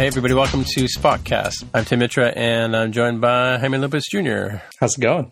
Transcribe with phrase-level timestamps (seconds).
[0.00, 1.62] Hey, everybody, welcome to Spockcast.
[1.74, 4.56] I'm Tim Mitra, and I'm joined by Jaime Lopez Jr.
[4.80, 5.30] How's it going?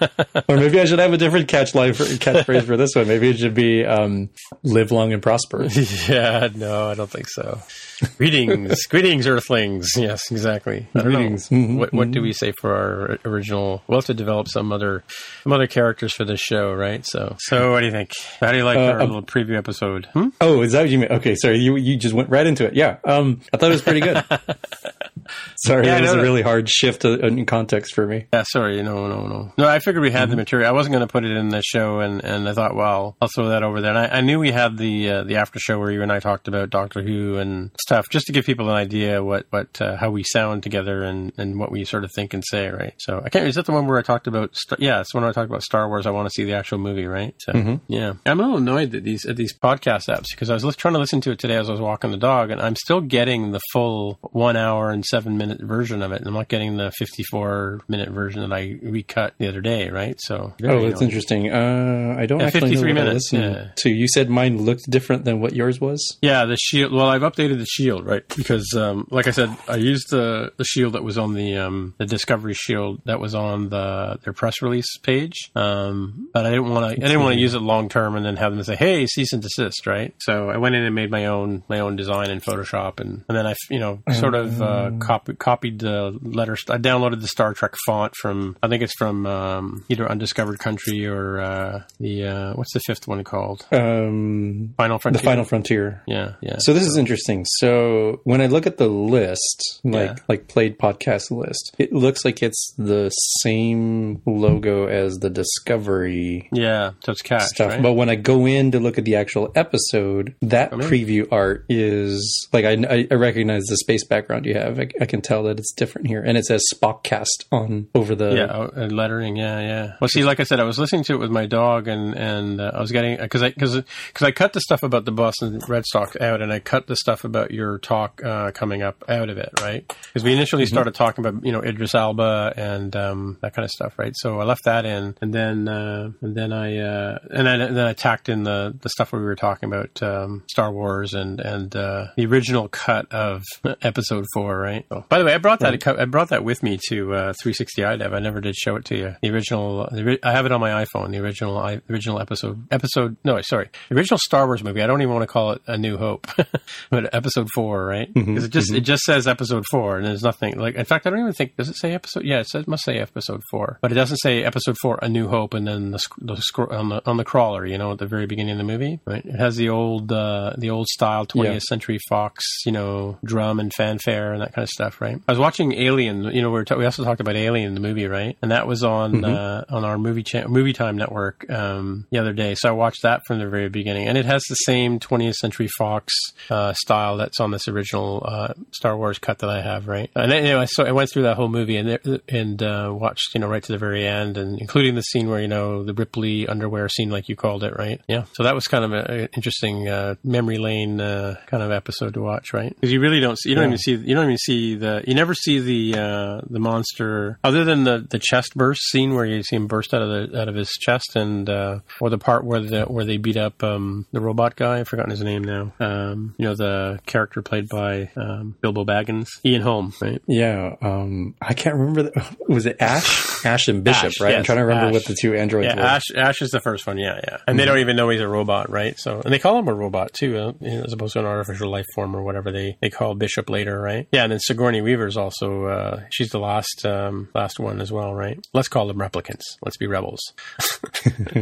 [0.48, 3.08] or maybe I should have a different catch line for, catchphrase for this one.
[3.08, 4.30] Maybe it should be um,
[4.62, 5.64] "Live long and prosper."
[6.08, 7.60] yeah, no, I don't think so.
[8.18, 9.88] Greetings, greetings, Earthlings.
[9.96, 10.86] Yes, exactly.
[10.92, 11.48] Greetings.
[11.48, 13.82] Mm-hmm, what, what do we say for our original?
[13.86, 15.02] We'll have to develop some other
[15.42, 17.06] some other characters for this show, right?
[17.06, 18.12] So, so what do you think?
[18.40, 20.06] How do you like uh, our um, little preview episode?
[20.06, 20.28] Hmm?
[20.40, 21.12] Oh, is that what you mean?
[21.12, 22.74] Okay, sorry, you you just went right into it.
[22.74, 24.22] Yeah, um, I thought it was pretty good.
[25.56, 28.26] Sorry, yeah, that was a really hard shift in context for me.
[28.32, 28.82] Yeah, sorry.
[28.82, 29.52] No, no, no.
[29.56, 30.30] No, I figured we had mm-hmm.
[30.30, 30.68] the material.
[30.68, 33.28] I wasn't going to put it in the show, and, and I thought, well, I'll
[33.28, 33.90] throw that over there.
[33.90, 36.20] And I, I, knew we had the uh, the after show where you and I
[36.20, 39.96] talked about Doctor Who and stuff, just to give people an idea what what uh,
[39.96, 42.94] how we sound together and, and what we sort of think and say, right?
[42.98, 43.46] So I can't.
[43.46, 44.56] Is that the one where I talked about?
[44.78, 46.06] yeah, it's the one where I talked about Star Wars.
[46.06, 47.34] I want to see the actual movie, right?
[47.38, 47.92] So mm-hmm.
[47.92, 50.94] yeah, I'm a little annoyed at these at these podcast apps because I was trying
[50.94, 53.52] to listen to it today as I was walking the dog, and I'm still getting
[53.52, 56.18] the full one hour and seven minute version of it.
[56.18, 60.16] And I'm not getting the 54 minute version that I recut the other day, right?
[60.20, 61.50] So oh, that's interesting.
[61.52, 63.32] Uh, I don't yeah, actually 53 know minutes.
[63.32, 63.68] Yeah.
[63.76, 66.18] So you said mine looked different than what yours was.
[66.22, 66.92] Yeah, the shield.
[66.92, 68.22] Well, I've updated the shield, right?
[68.36, 71.94] Because um, like I said, I used the the shield that was on the um,
[71.98, 75.50] the Discovery shield that was on the their press release page.
[75.54, 77.04] Um, but I didn't want to.
[77.04, 79.32] I didn't want to use it long term and then have them say, "Hey, cease
[79.32, 80.14] and desist," right?
[80.20, 83.36] So I went in and made my own my own design in Photoshop, and and
[83.36, 86.56] then I you know sort of uh, copy, copied the letter.
[86.68, 91.06] I downloaded the Star Trek font from I think it's from um, either Undiscovered Country
[91.06, 93.66] or uh, the uh, what's the fifth one called?
[93.72, 95.20] Um, Final Frontier.
[95.20, 96.02] The Final Frontier.
[96.06, 96.56] Yeah, yeah.
[96.58, 96.90] So this so.
[96.90, 97.44] is interesting.
[97.44, 100.22] So when I look at the list, like yeah.
[100.28, 106.48] like played podcast list, it looks like it's the same logo as the Discovery.
[106.52, 107.72] Yeah, so it's cash, stuff.
[107.72, 107.82] Right?
[107.82, 111.28] But when I go in to look at the actual episode, that I mean, preview
[111.30, 114.78] art is like I, I recognize the space background you have.
[114.78, 118.34] I, I, can tell that it's different here, and it says Spockcast on over the
[118.34, 119.36] yeah oh, lettering.
[119.36, 119.92] Yeah, yeah.
[120.00, 122.60] Well, see, like I said, I was listening to it with my dog, and and
[122.60, 125.60] uh, I was getting because I because because I cut the stuff about the Boston
[125.68, 129.28] Red Sox out, and I cut the stuff about your talk uh, coming up out
[129.28, 129.86] of it, right?
[129.86, 130.74] Because we initially mm-hmm.
[130.74, 134.12] started talking about you know Idris Elba and um, that kind of stuff, right?
[134.16, 137.76] So I left that in, and then uh, and then I uh, and then, and
[137.76, 141.14] then I tacked in the the stuff where we were talking about um, Star Wars
[141.14, 143.42] and and uh, the original cut of
[143.82, 144.75] episode four, right?
[144.88, 145.98] So, by the way, I brought that right.
[145.98, 148.12] I brought that with me to uh, 360 iDev.
[148.12, 149.16] I never did show it to you.
[149.22, 149.88] The original,
[150.22, 151.10] I have it on my iPhone.
[151.10, 151.56] The original
[151.90, 154.82] original episode episode no, sorry, the original Star Wars movie.
[154.82, 156.26] I don't even want to call it A New Hope,
[156.90, 158.12] but episode four, right?
[158.12, 158.76] Because mm-hmm, it just mm-hmm.
[158.76, 160.74] it just says episode four, and there's nothing like.
[160.74, 162.24] In fact, I don't even think does it say episode.
[162.24, 165.28] Yeah, it says must say episode four, but it doesn't say episode four A New
[165.28, 167.66] Hope, and then the, the on the on the crawler.
[167.66, 169.24] You know, at the very beginning of the movie, right?
[169.24, 171.58] It has the old uh, the old style 20th yeah.
[171.60, 175.20] century Fox, you know, drum and fanfare and that kind of stuff, right?
[175.26, 176.24] I was watching Alien.
[176.24, 178.36] You know, we, ta- we also talked about Alien the movie, right?
[178.42, 179.24] And that was on mm-hmm.
[179.24, 182.54] uh, on our movie cha- movie time network um, the other day.
[182.54, 185.68] So I watched that from the very beginning, and it has the same 20th century
[185.78, 186.12] Fox
[186.50, 190.10] uh, style that's on this original uh, Star Wars cut that I have, right?
[190.14, 193.48] And anyway, so I went through that whole movie and and uh, watched you know
[193.48, 196.88] right to the very end, and including the scene where you know the Ripley underwear
[196.88, 198.00] scene, like you called it, right?
[198.08, 198.24] Yeah.
[198.32, 202.20] So that was kind of an interesting uh, memory lane uh, kind of episode to
[202.20, 202.74] watch, right?
[202.74, 203.68] Because you really don't see, you don't yeah.
[203.68, 207.64] even see you don't even see the you never see the uh, the monster other
[207.64, 210.48] than the, the chest burst scene where you see him burst out of the out
[210.48, 214.06] of his chest and uh, or the part where the where they beat up um,
[214.12, 214.80] the robot guy.
[214.80, 215.72] I've forgotten his name now.
[215.80, 220.20] Um, you know the character played by um, Bilbo Baggins, Ian Holm, right?
[220.26, 222.04] Yeah, um, I can't remember.
[222.04, 223.44] The, was it Ash?
[223.44, 224.30] Ash and Bishop, Ash, right?
[224.30, 224.92] yes, I'm trying to remember Ash.
[224.94, 225.82] what the two androids Yeah, were.
[225.82, 226.98] Ash Ash is the first one.
[226.98, 228.98] Yeah, yeah, and they don't even know he's a robot, right?
[228.98, 231.86] So and they call him a robot too, uh, as opposed to an artificial life
[231.94, 234.08] form or whatever they they call Bishop later, right?
[234.12, 238.14] Yeah, and then Sigourney Weaver's also uh, she's the last um, last one as well,
[238.14, 238.38] right?
[238.52, 239.44] Let's call them replicants.
[239.62, 240.20] Let's be rebels.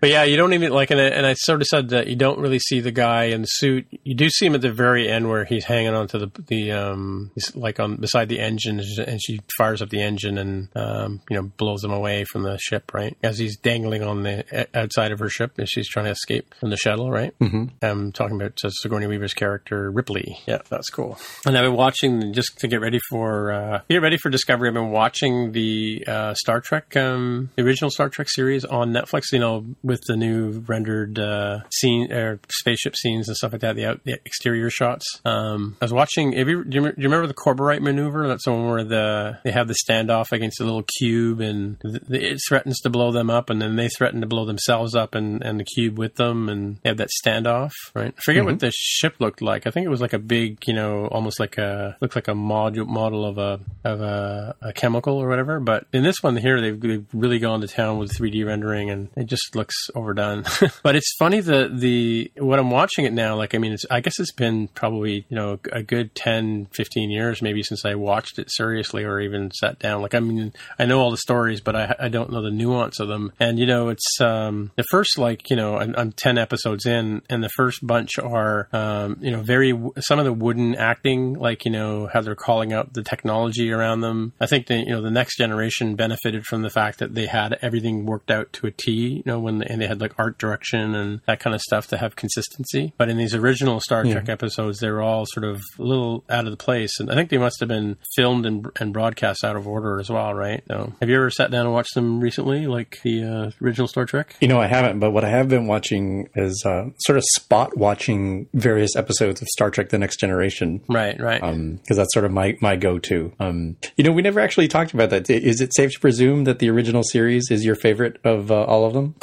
[0.00, 2.16] but yeah, you don't even like, and I, and I sort of said that you
[2.16, 3.86] don't really see the guy in the suit.
[4.04, 7.30] You do see him at the very end where he's hanging onto the the um,
[7.34, 11.36] he's like on beside the engine, and she fires up the engine and um, you
[11.36, 13.16] know blows him away from the ship, right?
[13.22, 16.70] As he's dangling on the outside of her ship as she's trying to escape from
[16.70, 17.38] the shuttle, right?
[17.38, 17.64] Mm-hmm.
[17.82, 20.38] I'm talking about uh, Sigourney Weaver's character Ripley.
[20.46, 21.18] Yeah, that's cool.
[21.46, 24.68] And I've been watching just to get ready for uh, get ready for Discovery.
[24.68, 29.32] I've been watching the uh, Star Trek, um, the original Star Trek series on Netflix.
[29.32, 33.74] You know, with the new rendered uh, scene or spaceship scenes and stuff like that,
[33.74, 35.04] the, out, the exterior shots.
[35.24, 36.34] Um, I was watching.
[36.34, 38.28] Have you, do, you, do you remember the Corbomite maneuver?
[38.28, 42.22] That's the one where the they have the standoff against the little cube, and th-
[42.22, 45.42] it threatens to blow them up, and then they threaten to blow themselves up, and,
[45.42, 47.72] and the cube with them, and they have that standoff.
[47.92, 48.14] Right?
[48.16, 49.66] I forget what the ship looked like.
[49.66, 52.32] I think it was like a big, you know, almost like a looked like a
[52.32, 55.60] module model of a of a, a chemical or whatever.
[55.60, 59.08] But in this one here, they've, they've really gone to town with 3D rendering, and
[59.16, 60.44] it just looks overdone.
[60.82, 63.36] but it's funny the the what I'm watching it now.
[63.36, 67.10] Like I mean, it's I guess it's been probably you know a good 10, 15
[67.10, 70.02] years maybe since I watched it seriously or even sat down.
[70.02, 73.00] Like I mean, I know all the stories, but I I don't know the nuance
[73.00, 73.32] of them.
[73.40, 77.22] And you know, it's um the first like you know I'm, I'm 10 episodes in,
[77.28, 81.61] and the first bunch are um you know very some of the wooden acting, like
[81.64, 84.32] you know how they're calling out the technology around them.
[84.40, 87.58] I think that you know the next generation benefited from the fact that they had
[87.62, 88.92] everything worked out to a T.
[88.92, 91.96] You know when and they had like art direction and that kind of stuff to
[91.96, 92.92] have consistency.
[92.96, 96.44] But in these original Star Trek episodes, they were all sort of a little out
[96.44, 99.56] of the place, and I think they must have been filmed and, and broadcast out
[99.56, 100.62] of order as well, right?
[100.68, 104.04] So, have you ever sat down and watched them recently, like the uh, original Star
[104.04, 104.36] Trek?
[104.40, 107.76] You know, I haven't, but what I have been watching is uh, sort of spot
[107.76, 110.82] watching various episodes of Star Trek: The Next Generation.
[110.88, 111.42] Right, right.
[111.52, 113.32] Because that's sort of my my go to.
[113.38, 115.28] Um, you know, we never actually talked about that.
[115.30, 118.84] Is it safe to presume that the original series is your favorite of uh, all
[118.84, 119.14] of them?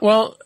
[0.00, 0.36] Well,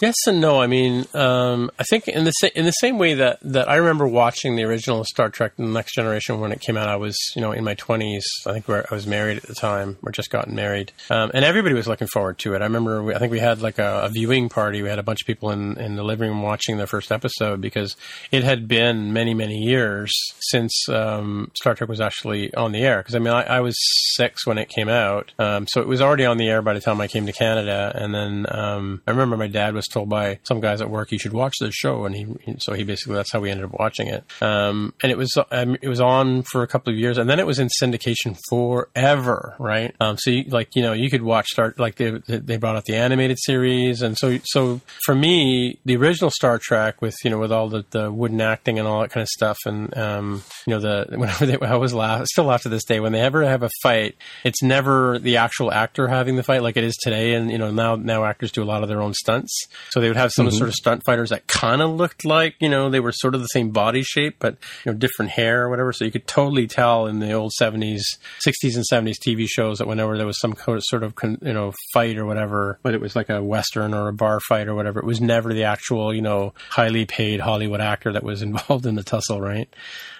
[0.00, 0.60] yes and no.
[0.60, 3.76] I mean, um, I think in the sa- in the same way that, that I
[3.76, 6.88] remember watching the original Star Trek: The Next Generation when it came out.
[6.88, 8.26] I was you know in my twenties.
[8.46, 11.74] I think I was married at the time, or just gotten married, um, and everybody
[11.74, 12.62] was looking forward to it.
[12.62, 13.02] I remember.
[13.02, 14.82] We, I think we had like a, a viewing party.
[14.82, 17.60] We had a bunch of people in in the living room watching the first episode
[17.60, 17.96] because
[18.30, 22.98] it had been many many years since um, Star Trek was actually on the air.
[22.98, 23.76] Because I mean, I, I was
[24.16, 26.80] six when it came out, um, so it was already on the air by the
[26.80, 27.92] time I came to Canada.
[27.94, 31.18] And then um, I remember my dad was told by some guys at work, "You
[31.18, 32.26] should watch this show," and he
[32.58, 34.24] so he basically that's how we ended up watching it.
[34.40, 37.38] Um, and it was um, it was on for a couple of years, and then
[37.38, 39.94] it was in syndication forever, right?
[40.00, 42.84] Um, so you, like you know you could watch Star like they they brought out
[42.84, 47.38] the animated series, and so so for me the original Star Trek with you know
[47.38, 50.72] with all the, the wooden acting and all that kind of stuff, and um, you
[50.72, 53.44] know the whenever they I always laugh still laugh to this day when they ever
[53.44, 57.34] have a fight, it's never the actual actor having the fight like it is today,
[57.34, 60.08] and you know now now actors do a lot of their own stunts, so they
[60.08, 63.00] would have some sort of stunt fighters that kind of looked like you know they
[63.00, 66.04] were sort of the same body shape but you know different hair or whatever, so
[66.04, 68.04] you could totally tell in the old seventies,
[68.40, 72.16] sixties, and seventies TV shows that whenever there was some sort of you know fight
[72.18, 75.06] or whatever, whether it was like a western or a bar fight or whatever, it
[75.06, 79.02] was never the actual you know highly paid Hollywood actor that was involved in the
[79.02, 79.68] tussle, right?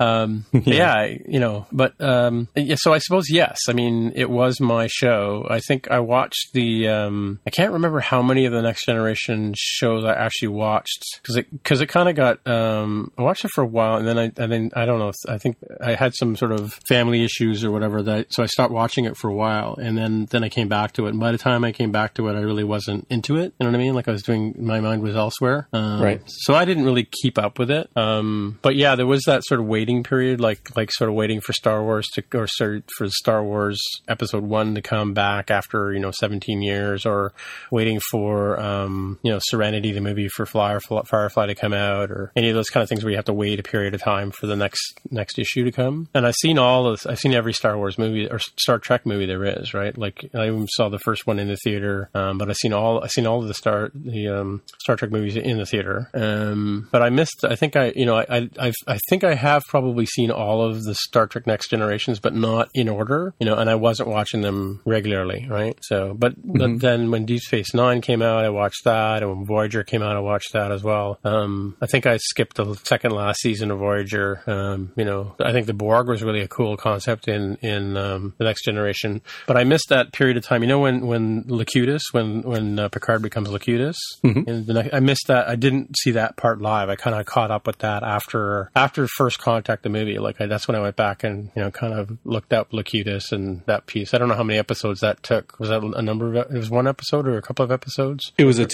[0.01, 2.77] Um, yeah, I- you know, but um, yeah.
[2.79, 3.59] So I suppose yes.
[3.69, 5.47] I mean, it was my show.
[5.49, 6.89] I think I watched the.
[6.89, 11.37] Um, I can't remember how many of the Next Generation shows I actually watched because
[11.37, 12.47] it because it kind of got.
[12.47, 15.13] Um, I watched it for a while and then I and then I don't know.
[15.29, 18.73] I think I had some sort of family issues or whatever that so I stopped
[18.73, 21.11] watching it for a while and then then I came back to it.
[21.11, 23.53] And by the time I came back to it, I really wasn't into it.
[23.59, 23.95] You know what I mean?
[23.95, 24.55] Like I was doing.
[24.59, 25.69] My mind was elsewhere.
[25.73, 26.23] Um, Right.
[26.27, 27.89] So I didn't really keep up with it.
[27.97, 31.41] Um, but yeah, there was that sort of waiting period, like like sort of waiting
[31.41, 35.93] for Star Wars to or sorry, for Star Wars Episode One to come back after
[35.93, 37.33] you know 17 years, or
[37.71, 42.11] waiting for um, you know know Serenity, the movie for Firefly, Firefly to come out,
[42.11, 44.03] or any of those kind of things where you have to wait a period of
[44.03, 46.09] time for the next next issue to come.
[46.15, 49.27] And I've seen all of I've seen every Star Wars movie or Star Trek movie
[49.27, 49.97] there is, right?
[49.97, 53.03] Like I even saw the first one in the theater, um, but I've seen all
[53.03, 56.11] I've seen all of the Star the um, Star Trek movies in the theater.
[56.15, 57.45] Um, but I missed.
[57.45, 60.85] I think I you know I I I think I have probably seen all of
[60.85, 63.35] the Star Trek Next Generations, but not in order.
[63.39, 65.79] You know, and I wasn't watching them regularly, right?
[65.83, 66.59] So, but, mm-hmm.
[66.59, 70.03] but then when Deep Space Nine came out, I watched that, and when Voyager came
[70.03, 71.19] out, I watched that as well.
[71.25, 74.43] Um, I think I skipped the second last season of Voyager.
[74.47, 78.35] Um, you know, I think the Borg was really a cool concept in in um,
[78.39, 80.63] the Next Generation, but I missed that period of time.
[80.63, 84.95] You know, when when Locutus, when when uh, Picard becomes Locutus, mm-hmm.
[84.95, 85.49] I missed that.
[85.49, 86.89] I didn't see that part live.
[86.89, 90.19] I kind of caught up with that after after First Contact, the movie.
[90.19, 93.33] Like I, that's when I went back and you know kind of looked up Locutus
[93.33, 94.15] and that piece.
[94.15, 95.59] I don't know how many episodes that took.
[95.59, 96.55] Was that a number of?
[96.55, 98.33] It was one episode or a couple of episodes.
[98.39, 98.67] It was a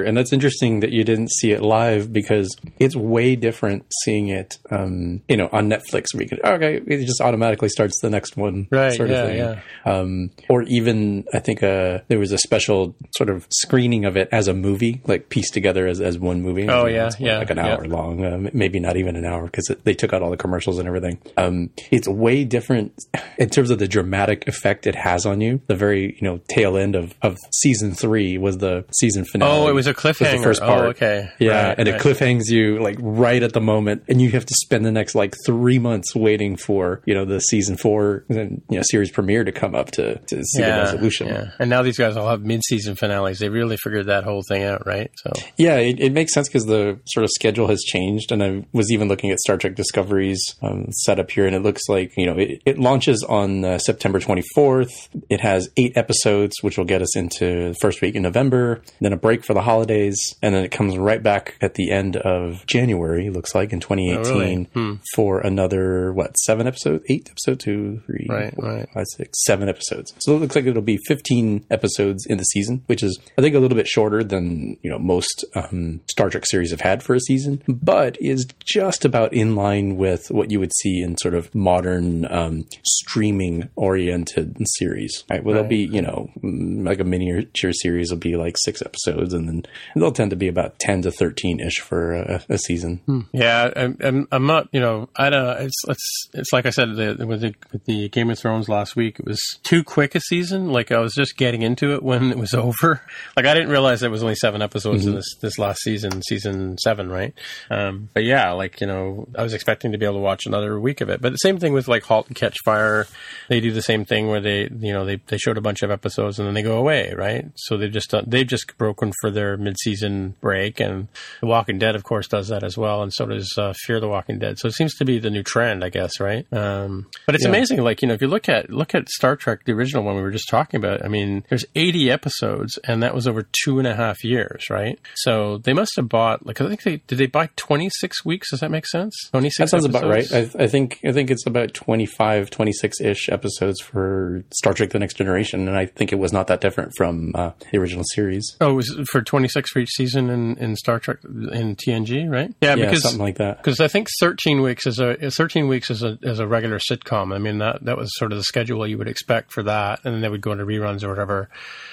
[0.00, 4.58] and that's interesting that you didn't see it live because it's way different seeing it,
[4.70, 8.36] um, you know, on Netflix where you can okay, it just automatically starts the next
[8.36, 8.92] one, right?
[8.92, 9.38] Sort of yeah, thing.
[9.38, 9.92] yeah.
[9.92, 14.28] Um, or even I think uh, there was a special sort of screening of it
[14.32, 16.68] as a movie, like pieced together as, as one movie.
[16.68, 17.92] Oh yeah, yeah, like an hour yeah.
[17.92, 20.88] long, uh, maybe not even an hour because they took out all the commercials and
[20.88, 21.20] everything.
[21.36, 22.92] Um, it's way different
[23.38, 25.60] in terms of the dramatic effect it has on you.
[25.66, 29.50] The very you know tail end of, of season three was the season finale.
[29.50, 30.32] Oh, it was a cliffhanger.
[30.32, 30.84] Was the first part.
[30.84, 31.30] Oh, okay.
[31.38, 31.96] Yeah, right, and right.
[31.96, 35.14] it cliffhangs you like right at the moment, and you have to spend the next
[35.14, 39.44] like three months waiting for you know the season four and you know series premiere
[39.44, 41.28] to come up to to see yeah, the resolution.
[41.28, 41.50] Yeah.
[41.58, 43.38] And now these guys all have mid season finales.
[43.38, 45.10] They really figured that whole thing out, right?
[45.16, 48.64] So yeah, it, it makes sense because the sort of schedule has changed, and I
[48.72, 52.26] was even looking at Star Trek Discovery's um, setup here, and it looks like you
[52.26, 55.08] know it, it launches on uh, September 24th.
[55.28, 59.12] It has eight episodes, which will get us into the first week in November, then
[59.12, 62.64] a break for the holidays, and then it comes right back at the end of
[62.66, 63.28] January.
[63.30, 64.64] Looks like in 2018 oh, really?
[64.64, 64.94] hmm.
[65.14, 68.88] for another what seven episodes, eight episodes, two, three, right, four, right.
[68.94, 70.14] five, six, seven episodes.
[70.20, 73.56] So it looks like it'll be 15 episodes in the season, which is I think
[73.56, 77.14] a little bit shorter than you know most um, Star Trek series have had for
[77.14, 81.34] a season, but is just about in line with what you would see in sort
[81.34, 85.24] of modern um, streaming oriented series.
[85.28, 85.42] Right?
[85.42, 85.62] Well, right.
[85.62, 89.53] they'll be you know like a miniature series will be like six episodes, and then
[89.94, 93.00] they'll tend to be about 10 to 13 ish for a, a season.
[93.06, 93.20] Hmm.
[93.32, 95.62] Yeah, I'm, I'm, I'm, not you know I don't.
[95.62, 98.96] It's it's it's like I said the, with the with the Game of Thrones last
[98.96, 99.18] week.
[99.18, 100.70] It was too quick a season.
[100.70, 103.02] Like I was just getting into it when it was over.
[103.36, 105.10] Like I didn't realize there was only seven episodes mm-hmm.
[105.10, 107.34] in this this last season, season seven, right?
[107.70, 110.78] Um, but yeah, like you know, I was expecting to be able to watch another
[110.78, 111.20] week of it.
[111.20, 113.06] But the same thing with like *Halt and Catch Fire*.
[113.48, 115.90] They do the same thing where they you know they they showed a bunch of
[115.90, 117.46] episodes and then they go away, right?
[117.56, 121.08] So they've just done, they've just broken for their mid season break, and
[121.40, 124.08] *The Walking Dead*, of course, does that as well, and so does uh, *Fear the
[124.08, 124.58] Walking Dead*.
[124.58, 126.46] So it seems to be the new trend, I guess, right?
[126.52, 127.50] Um, but it's yeah.
[127.50, 130.16] amazing, like you know, if you look at look at Star Trek, the original one
[130.16, 131.04] we were just talking about.
[131.04, 134.98] I mean, there's 80 episodes, and that was over two and a half years, right?
[135.14, 138.50] So they must have bought like I think they did they buy 26 weeks.
[138.50, 139.14] Does that make sense?
[139.30, 139.58] 26.
[139.58, 140.04] That sounds episodes?
[140.04, 140.56] about right.
[140.60, 144.98] I, I, think I think it's about 25, 26 ish episodes for Star Trek: The
[144.98, 148.56] Next Generation, and I think it was not that different from uh, the original series.
[148.60, 152.54] Oh, it was for 26 for each season in, in Star Trek in TNG, right?
[152.60, 153.56] Yeah, yeah because something like that.
[153.56, 157.34] Because I think 13 weeks is a 13 weeks is a is a regular sitcom.
[157.34, 160.14] I mean that that was sort of the schedule you would expect for that, and
[160.14, 161.48] then they would go into reruns or whatever.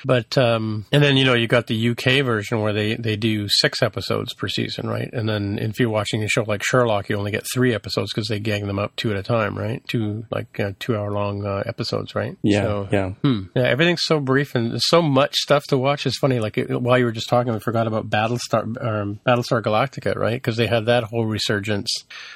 [0.05, 3.47] But um, and then you know you got the UK version where they they do
[3.49, 5.11] six episodes per season, right?
[5.11, 8.27] And then if you're watching a show like Sherlock, you only get three episodes because
[8.27, 9.83] they gang them up two at a time, right?
[9.87, 12.37] Two like uh, two hour long uh, episodes, right?
[12.43, 13.09] Yeah, so, yeah.
[13.23, 13.45] Hmm.
[13.55, 16.05] Yeah, everything's so brief and there's so much stuff to watch.
[16.05, 16.39] It's funny.
[16.39, 20.35] Like it, while you were just talking, I forgot about Battlestar um, Battlestar Galactica, right?
[20.35, 21.89] Because they had that whole resurgence.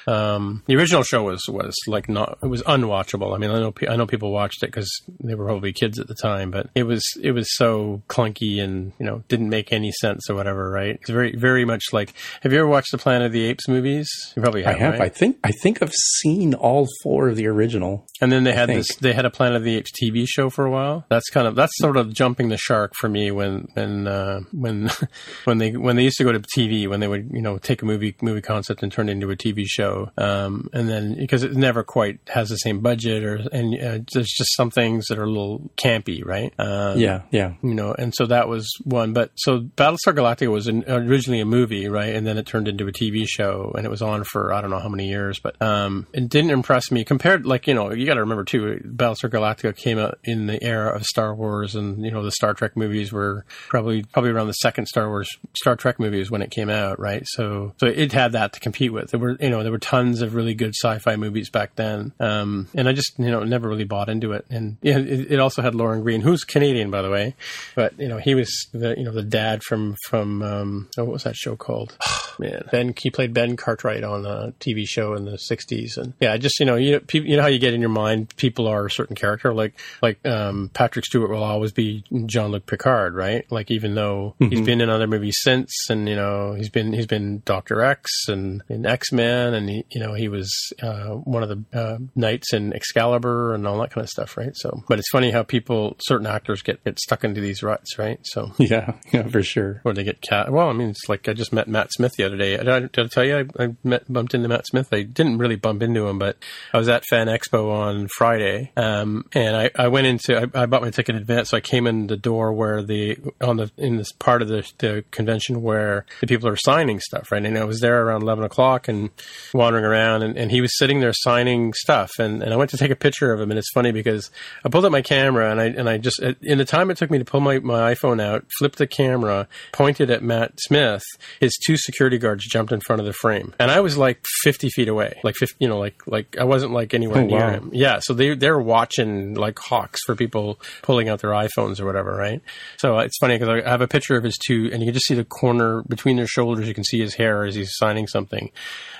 [0.08, 3.36] Um, the original show was was like not it was unwatchable.
[3.36, 4.90] I mean, I know I know people watched it because
[5.24, 8.94] they were probably kids at the time, but it was it was so clunky and
[9.00, 10.96] you know didn't make any sense or whatever, right?
[10.96, 12.14] It's very very much like.
[12.42, 14.10] Have you ever watched the Planet of the Apes movies?
[14.36, 14.76] You probably have.
[14.76, 14.94] I have.
[14.94, 15.02] Right?
[15.02, 18.08] I think I think I've seen all four of the original.
[18.22, 18.88] And then they had this.
[18.96, 21.06] They had a Planet of the Apes TV show for a while.
[21.10, 24.85] That's kind of that's sort of jumping the shark for me when when uh, when
[25.46, 27.82] when they when they used to go to TV when they would you know take
[27.82, 30.12] a movie movie concept and turn it into a TV show.
[30.18, 34.32] Um, and then because it never quite has the same budget or and uh, there's
[34.32, 36.54] just some things that are a little campy, right?
[36.58, 37.54] Um, yeah, yeah.
[37.62, 39.14] You know, and so that was one.
[39.14, 42.16] But so Battlestar Galactica was an, originally a movie, right?
[42.16, 44.70] And then it turned into a TV show, and it was on for I don't
[44.70, 47.46] know how many years, but um, it didn't impress me compared.
[47.46, 50.96] Like you know, you got to remember too, Battlestar Galactica came out in the era
[50.96, 54.54] of Star Wars, and you know the Star Trek movies were probably probably around the
[54.54, 57.24] second second Star Wars Star Trek movies when it came out, right?
[57.26, 59.12] So so it had that to compete with.
[59.12, 62.68] There were you know there were tons of really good sci-fi movies back then, um,
[62.76, 64.46] and I just you know never really bought into it.
[64.50, 67.36] And yeah, it, it also had Lorne Greene, who's Canadian by the way,
[67.74, 71.14] but you know he was the you know the dad from from um, oh, what
[71.14, 71.98] was that show called?
[72.38, 76.36] Man, Ben he played Ben Cartwright on a TV show in the '60s, and yeah,
[76.36, 78.68] just you know you know, people, you know how you get in your mind people
[78.68, 83.16] are a certain character, like like um, Patrick Stewart will always be Jean Luc Picard,
[83.16, 83.50] right?
[83.50, 84.52] Like even though mm-hmm.
[84.52, 88.28] he's been in other movies since, and you know he's been he's been Doctor X
[88.28, 91.98] and in X Men, and he, you know he was uh, one of the uh,
[92.16, 94.56] knights in Excalibur and all that kind of stuff, right?
[94.56, 98.20] So, but it's funny how people certain actors get get stuck into these ruts, right?
[98.24, 99.82] So yeah, yeah, for sure.
[99.86, 100.52] Or they get cat.
[100.52, 102.58] Well, I mean, it's like I just met Matt Smith the other day.
[102.58, 104.90] Did I, did I tell you I, I met bumped into Matt Smith?
[104.92, 106.38] I didn't really bump into him, but
[106.74, 110.66] I was at Fan Expo on Friday, um, and I, I went into I, I
[110.66, 113.72] bought my ticket in advance, so I came in the door where the on the
[113.78, 117.44] in this part of the, the convention where the people are signing stuff, right?
[117.44, 119.10] And I was there around eleven o'clock and
[119.54, 122.78] wandering around, and, and he was sitting there signing stuff, and, and I went to
[122.78, 124.30] take a picture of him, and it's funny because
[124.64, 127.12] I pulled up my camera and I and I just in the time it took
[127.12, 131.04] me to pull my, my iPhone out, flipped the camera, pointed at Matt Smith,
[131.40, 134.70] his two security guards jumped in front of the frame, and I was like fifty
[134.70, 137.52] feet away, like 50, you know, like like I wasn't like anywhere oh, near wow.
[137.52, 137.70] him.
[137.74, 142.16] Yeah, so they they're watching like hawks for people pulling out their iPhones or whatever,
[142.16, 142.42] right?
[142.78, 145.08] So it's funny because I have a picture of his two, and you can just
[145.08, 146.68] see the corner between their shoulders.
[146.68, 148.52] You can see his hair as he's signing something.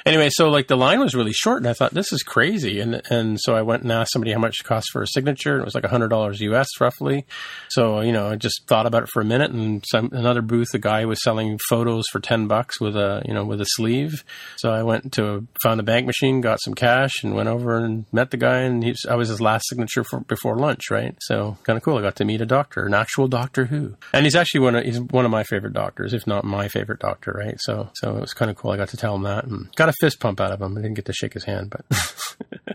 [0.06, 3.02] Anyway, so like the line was really short, and I thought this is crazy, and
[3.10, 5.54] and so I went and asked somebody how much it cost for a signature.
[5.54, 7.26] And it was like hundred dollars US roughly.
[7.70, 10.74] So you know, I just thought about it for a minute, and some another booth,
[10.74, 14.24] a guy was selling photos for ten bucks with a you know with a sleeve.
[14.58, 18.06] So I went to found a bank machine, got some cash, and went over and
[18.12, 21.16] met the guy, and I was his last signature for, before lunch, right?
[21.22, 21.98] So kind of cool.
[21.98, 24.86] I got to meet a doctor, an actual Doctor Who, and he's actually one of
[24.86, 27.56] he's one of my favorite doctors, if not my favorite doctor, right?
[27.60, 28.72] So so it was kind of cool.
[28.72, 30.78] I got to tell him that, and got a fist pump out of him.
[30.78, 31.86] I didn't get to shake his hand, but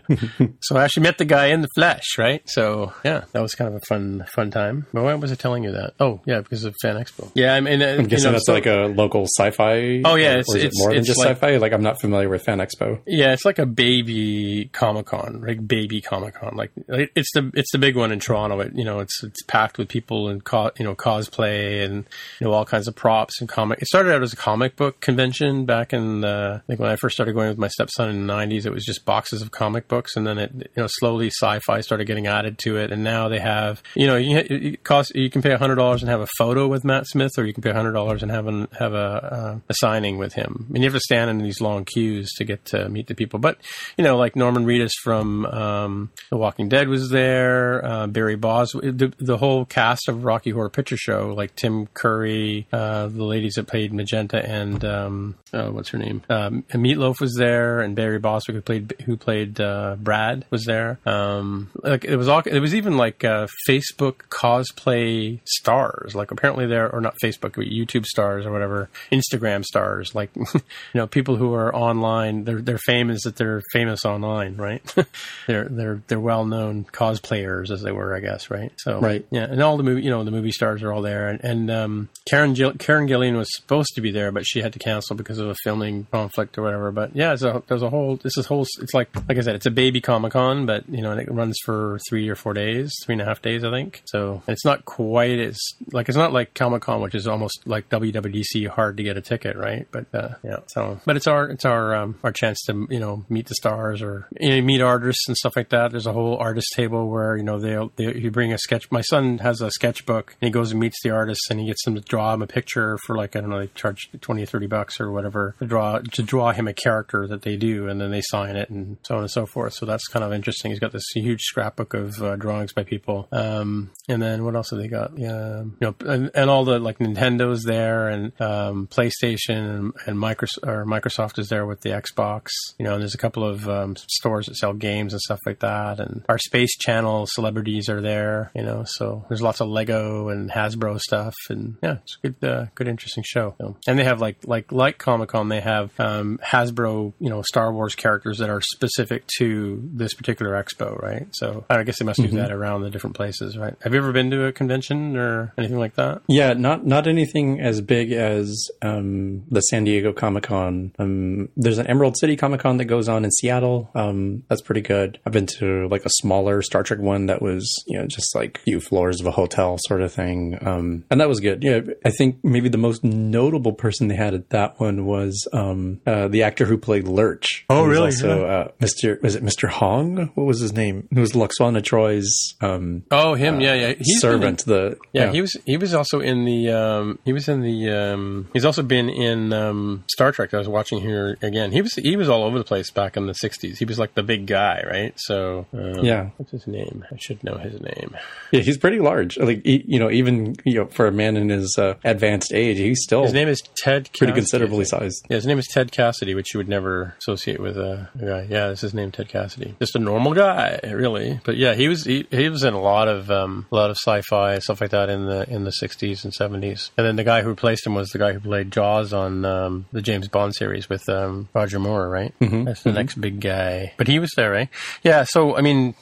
[0.61, 2.41] so I actually met the guy in the flesh, right?
[2.47, 4.87] So yeah, that was kind of a fun fun time.
[4.93, 5.93] But why was I telling you that?
[5.99, 7.31] Oh yeah, because of Fan Expo.
[7.35, 10.01] Yeah, I mean, uh, I'm guessing you know, that's so, like a local sci-fi.
[10.05, 11.57] Oh yeah, it's, or is it's, it more it's than just like, sci-fi.
[11.57, 13.01] Like I'm not familiar with Fan Expo.
[13.05, 16.55] Yeah, it's like a baby Comic Con, like baby Comic Con.
[16.55, 18.59] Like it's the it's the big one in Toronto.
[18.59, 22.05] It you know it's it's packed with people and co- you know cosplay and
[22.39, 23.81] you know all kinds of props and comic.
[23.81, 27.15] It started out as a comic book convention back in the, like when I first
[27.15, 28.65] started going with my stepson in the 90s.
[28.65, 32.05] It was just boxes of comic books, and then it you know slowly sci-fi started
[32.05, 35.41] getting added to it, and now they have you know you it cost you can
[35.41, 37.93] pay hundred dollars and have a photo with Matt Smith, or you can pay hundred
[37.93, 40.67] dollars and have an, have a, a signing with him.
[40.73, 43.39] And you have to stand in these long queues to get to meet the people.
[43.39, 43.57] But
[43.97, 48.71] you know, like Norman Reedus from um, The Walking Dead was there, uh, Barry Boz,
[48.71, 53.53] the, the whole cast of Rocky Horror Picture Show, like Tim Curry, uh, the ladies
[53.55, 56.21] that played Magenta, and um, uh, what's her name?
[56.29, 60.99] Um, Meatloaf was there, and Barry Bostwick who played who played uh, Brad was there.
[61.05, 62.39] Um, like it was all.
[62.39, 66.15] It was even like uh, Facebook cosplay stars.
[66.15, 70.13] Like apparently there, or not Facebook, but YouTube stars or whatever, Instagram stars.
[70.15, 70.61] Like you
[70.93, 72.43] know, people who are online.
[72.45, 74.83] Their their fame is that they're famous online, right?
[75.47, 78.71] they're they're they're well known cosplayers as they were, I guess, right?
[78.77, 81.29] So right, yeah, and all the movie, you know, the movie stars are all there,
[81.29, 84.73] and, and um, Karen Gill- Karen Gillan was supposed to be there, but she had
[84.73, 86.91] to cancel because of a filming conflict or whatever.
[86.91, 88.65] But yeah, there's a, there's a whole this is whole.
[88.79, 91.31] It's like like I said, it's a baby Comic Con, but you know, and it
[91.31, 94.03] runs for three or four days, three and a half days, I think.
[94.05, 95.57] So it's not quite as
[95.91, 99.21] like it's not like Comic Con, which is almost like WWDC, hard to get a
[99.21, 99.87] ticket, right?
[99.91, 103.25] But uh, yeah, so but it's our it's our um, our chance to you know
[103.27, 105.89] meet the stars or you know, meet artists and stuff like that.
[105.89, 108.91] There's a whole artist table where you know they'll they, you bring a sketch.
[108.91, 111.83] My son has a sketchbook and he goes and meets the artists and he gets
[111.85, 114.45] them to draw him a picture for like I don't know they charge twenty or
[114.45, 117.99] thirty bucks or whatever to draw to draw him a character that they do and
[117.99, 119.60] then they sign it and so on and so forth.
[119.69, 120.71] So that's kind of interesting.
[120.71, 123.27] He's got this huge scrapbook of uh, drawings by people.
[123.31, 125.17] Um, and then what else have they got?
[125.17, 130.17] Yeah, you know, and, and all the like Nintendo's there and um, PlayStation and, and
[130.17, 132.47] Microsoft or Microsoft is there with the Xbox.
[132.77, 135.59] You know, and there's a couple of um, stores that sell games and stuff like
[135.59, 135.99] that.
[135.99, 138.51] And our Space Channel celebrities are there.
[138.55, 141.35] You know, so there's lots of Lego and Hasbro stuff.
[141.49, 143.55] And yeah, it's a good, uh, good, interesting show.
[143.59, 147.41] So, and they have like like like Comic Con, they have um, Hasbro, you know,
[147.41, 151.27] Star Wars characters that are specific to to this particular expo, right?
[151.31, 152.37] So I guess they must do Mm-hmm.
[152.37, 153.73] that around the different places, right?
[153.83, 156.21] Have you ever been to a convention or anything like that?
[156.27, 160.93] Yeah, not not anything as big as um, the San Diego Comic Con.
[160.99, 163.89] Um, there's an Emerald City Comic Con that goes on in Seattle.
[163.95, 165.19] Um, that's pretty good.
[165.25, 168.59] I've been to like a smaller Star Trek one that was you know just like
[168.59, 171.63] a few floors of a hotel sort of thing, um, and that was good.
[171.63, 175.99] Yeah, I think maybe the most notable person they had at that one was um,
[176.05, 177.65] uh, the actor who played Lurch.
[177.69, 178.05] Oh, He was really?
[178.07, 179.21] Also, uh, Mr.
[179.21, 179.69] Was it Mr.
[179.69, 180.31] Homn?
[180.35, 181.07] What was his name?
[181.11, 183.87] It was Lwaxana Troi's um, Oh, him, yeah, yeah.
[183.97, 184.65] He's been in- servant.
[184.65, 185.55] the Yeah, he was.
[185.65, 186.69] He was also in the.
[186.69, 187.89] Um, he was in the.
[187.89, 190.53] Um, he's also been in um, Star Trek.
[190.53, 191.71] I was watching here again.
[191.71, 191.93] He was.
[191.95, 193.77] He was all over the place back in the '60s.
[193.77, 195.13] He was like the big guy, right?
[195.17, 196.29] So um, Yeah.
[196.37, 197.05] What's his name?
[197.11, 198.15] I should know his name.
[198.51, 199.37] Yeah, he's pretty large.
[199.37, 202.77] Like he, you know, even you know, for a man in his uh, advanced age,
[202.77, 204.09] he's still His name is Ted.
[204.17, 205.25] pretty Cassidy, considerably sized.
[205.29, 208.47] Yeah, his name is Ted Cassidy, which you would never associate with a, a guy.
[208.49, 209.75] Yeah, that's his name, Ted Cassidy.
[209.79, 211.39] Just a normal guy, really.
[211.43, 213.97] But yeah, he was he, he was in a lot of um, a lot of
[213.97, 216.91] sci-fi stuff like that in the in the '60s and '70s.
[216.97, 219.85] And then the guy who replaced him was the guy who played Jaws on um,
[219.91, 222.33] the James Bond series with um, Roger Moore, right?
[222.39, 223.93] That's the next big guy.
[223.97, 224.69] But he was there, right?
[225.03, 225.23] Yeah.
[225.23, 225.95] So I mean.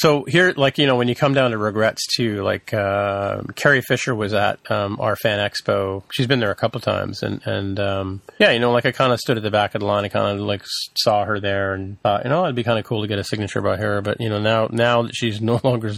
[0.00, 3.82] So here, like you know, when you come down to regrets too, like uh, Carrie
[3.82, 6.02] Fisher was at um, our fan expo.
[6.10, 9.12] She's been there a couple times, and and um, yeah, you know, like I kind
[9.12, 10.06] of stood at the back of the line.
[10.06, 10.62] I kind of like
[10.96, 13.24] saw her there, and thought, you know, it'd be kind of cool to get a
[13.24, 14.00] signature by her.
[14.00, 15.92] But you know, now now that she's no longer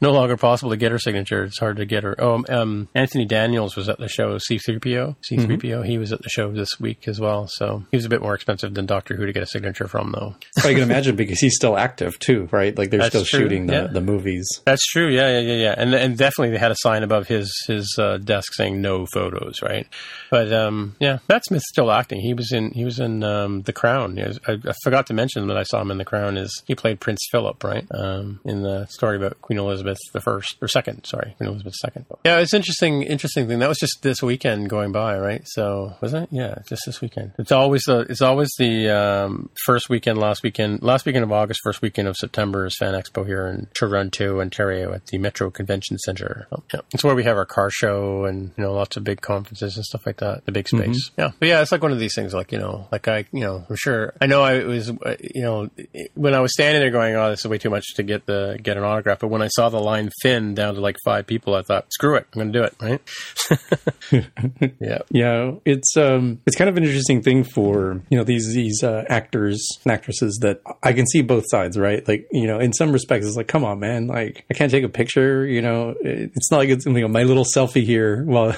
[0.00, 2.14] no longer possible to get her signature, it's hard to get her.
[2.16, 4.38] Oh, um, Anthony Daniels was at the show.
[4.38, 7.48] C-3PO, C-3PO, he was at the show this week as well.
[7.48, 10.12] So he was a bit more expensive than Doctor Who to get a signature from,
[10.12, 10.36] though.
[10.58, 12.78] I can imagine because he's still active too, right?
[12.78, 13.86] Like they're That's still true, shooting the, yeah.
[13.86, 14.46] the movies.
[14.64, 15.08] That's true.
[15.08, 15.74] Yeah, yeah, yeah, yeah.
[15.76, 19.62] And and definitely they had a sign above his his uh, desk saying no photos,
[19.62, 19.86] right?
[20.30, 22.20] But um, yeah, Matt Smith's still acting.
[22.20, 24.16] He was in he was in um, The Crown.
[24.16, 26.36] Was- I, I forgot to mention that I saw him in The Crown.
[26.36, 27.86] Is he played Prince Philip, right?
[27.90, 31.04] Um, in the story about Queen Elizabeth the first or second?
[31.04, 32.06] Sorry, Queen Elizabeth second.
[32.24, 33.02] Yeah, it's interesting.
[33.02, 33.58] Interesting thing.
[33.58, 35.42] That was just this weekend going by, right?
[35.46, 36.28] So wasn't it?
[36.32, 37.32] Yeah, just this weekend.
[37.38, 41.60] It's always the it's always the um, first weekend, last weekend, last weekend of August,
[41.62, 45.98] first weekend of September is Fan Expo here in Toronto, Ontario, at the Metro Convention
[45.98, 46.46] Center.
[46.50, 46.80] Oh, yeah.
[46.92, 49.84] It's where we have our car show and you know lots of big conferences and
[49.84, 50.44] stuff like that.
[50.46, 51.10] The big space.
[51.16, 52.34] Yeah, but yeah, it's like one of these things.
[52.34, 55.42] Like you know, like I, you know, I'm sure I know I was, uh, you
[55.42, 55.70] know,
[56.14, 58.58] when I was standing there going, "Oh, this is way too much to get the
[58.62, 61.54] get an autograph," but when I saw the line thin down to like five people,
[61.54, 64.74] I thought, "Screw it, I'm going to do it." Right?
[64.80, 64.98] yeah.
[65.10, 69.04] Yeah, it's um, it's kind of an interesting thing for you know these these uh,
[69.08, 72.06] actors and actresses that I can see both sides, right?
[72.06, 74.84] Like you know, in some respects, it's like, come on, man, like I can't take
[74.84, 75.46] a picture.
[75.46, 78.52] You know, it's not like it's you know my little selfie here while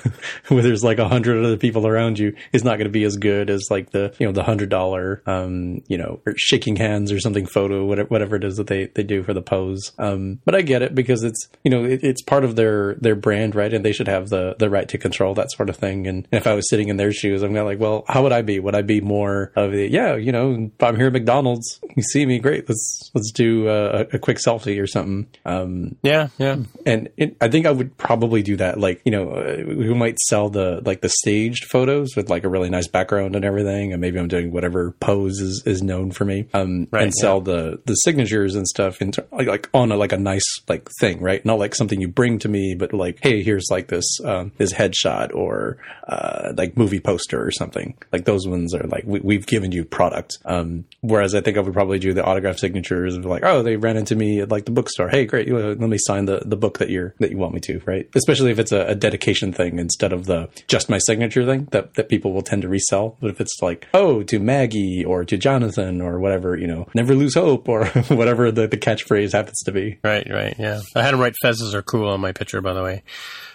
[0.48, 3.16] where there's like a hundred other people around you is not going to be as
[3.16, 7.12] good as like the you know the hundred dollar um you know or shaking hands
[7.12, 9.92] or something photo whatever whatever it is that they they do for the pose.
[9.98, 13.14] Um, but I get it because it's you know it, it's part of their their
[13.14, 13.72] brand, right?
[13.72, 16.06] And they should have the the right to control that sort of thing.
[16.06, 18.60] And if I was sitting in their shoes, I'm like, well, how would I be?
[18.60, 22.26] Would I be more of the yeah, you know, I'm here at McDonald's, you see
[22.26, 22.68] me, great.
[22.68, 25.26] Let's let's do uh, a, a quick selfie or something.
[25.44, 26.56] Um, Yeah, yeah.
[26.86, 28.78] and it, I think I would probably do that.
[28.78, 32.48] Like, you know, uh, we might sell the like the staged photos with like a
[32.48, 36.24] really nice background and everything, and maybe I'm doing whatever pose is, is known for
[36.24, 39.92] me, um, Right, and sell the the signatures and stuff in ter- like, like on
[39.92, 41.44] a, like a nice like thing, right?
[41.44, 44.72] Not like something you bring to me, but like, hey, here's like this um, this
[44.72, 47.94] headshot or uh, like movie poster or something.
[48.12, 50.38] Like those ones are like we, we've given you product.
[50.44, 53.76] Um, whereas I think I would probably do the autograph signatures of like, oh, they
[53.76, 55.08] ran into me like the bookstore.
[55.08, 57.60] Hey, great, uh, let me sign the, the book that you're that you want me
[57.60, 58.08] to, right?
[58.14, 61.94] Especially if it's a, a dedication thing instead of the just my signature thing that
[61.94, 63.16] that people will tend to resell.
[63.20, 67.14] But if it's like, oh, to Maggie or to Jonathan or whatever, you know, never
[67.14, 69.98] lose hope or whatever the, the catchphrase happens to be.
[70.02, 70.80] Right, right, yeah.
[70.94, 73.02] I had him write "Fezzes are cool" on my picture, by the way.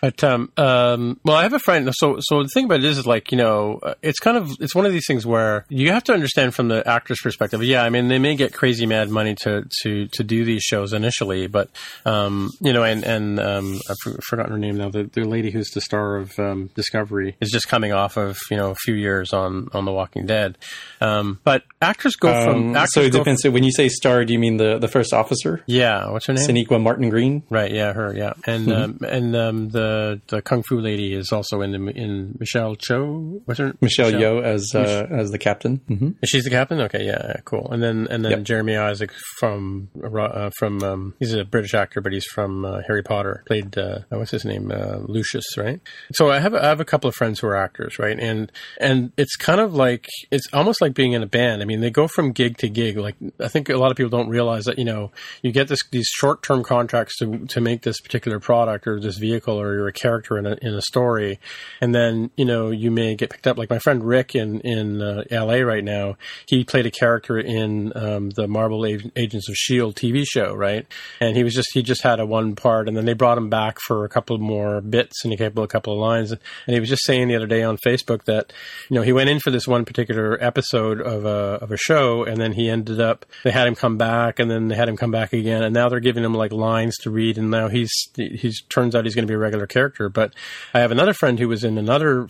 [0.02, 1.90] But um, um, well, I have a friend.
[1.96, 4.52] So, so the thing about it is, is like you know, uh, it's kind of
[4.60, 7.64] it's one of these things where you have to understand from the actor's perspective.
[7.64, 10.75] Yeah, I mean, they may get crazy mad money to to to do these shows
[10.84, 11.70] initially, but
[12.06, 14.90] um, you know, and and um, I've forgotten her name now.
[14.90, 18.58] The, the lady who's the star of um, Discovery is just coming off of you
[18.58, 20.58] know a few years on on The Walking Dead.
[21.02, 23.42] Um, but actors go from Um, actors so it depends.
[23.42, 26.34] So when you say star, do you mean the, the first officer, yeah, what's her
[26.34, 26.48] name?
[26.48, 27.44] Sonequa Martin Green?
[27.50, 31.62] Right, yeah, her, yeah, and um, and um, the the kung fu lady is also
[31.62, 33.42] in the in Michelle Cho.
[33.46, 35.78] What's her Michelle Yeoh as uh, as the captain.
[35.88, 36.80] hmm She's the captain.
[36.82, 37.68] Okay, yeah, yeah, cool.
[37.72, 38.44] And then and then Yep.
[38.44, 42.82] Jeremy Isaac from uh, from from um, he's a British actor, but he's from uh,
[42.88, 43.44] Harry Potter.
[43.46, 45.80] Played uh, what's his name, uh, Lucius, right?
[46.14, 48.20] So I have I have a couple of friends who are actors, right?
[48.20, 51.62] And and it's kind of like it's almost like being in a band.
[51.62, 52.98] I mean, they go from gig to gig.
[52.98, 55.12] Like I think a lot of people don't realize that you know
[55.44, 59.18] you get this these short term contracts to to make this particular product or this
[59.18, 61.40] vehicle or you're a character in a in a story,
[61.80, 63.58] and then you know you may get picked up.
[63.58, 65.62] Like my friend Rick in in uh, L.A.
[65.62, 68.84] right now, he played a character in um, the Marvel
[69.16, 70.86] Agents of Shield TV show, right?
[71.20, 73.50] And he was just he just had a one part, and then they brought him
[73.50, 76.32] back for a couple more bits, and up with a couple of lines.
[76.32, 78.54] And he was just saying the other day on Facebook that
[78.90, 82.24] you know he went in for this one particular episode of a of a show,
[82.24, 84.98] and then he ended up they had him come back, and then they had him
[84.98, 87.92] come back again, and now they're giving him like lines to read, and now he's
[88.16, 90.10] he's turns out he's going to be a regular character.
[90.10, 90.34] But
[90.74, 92.28] I have another friend who was in another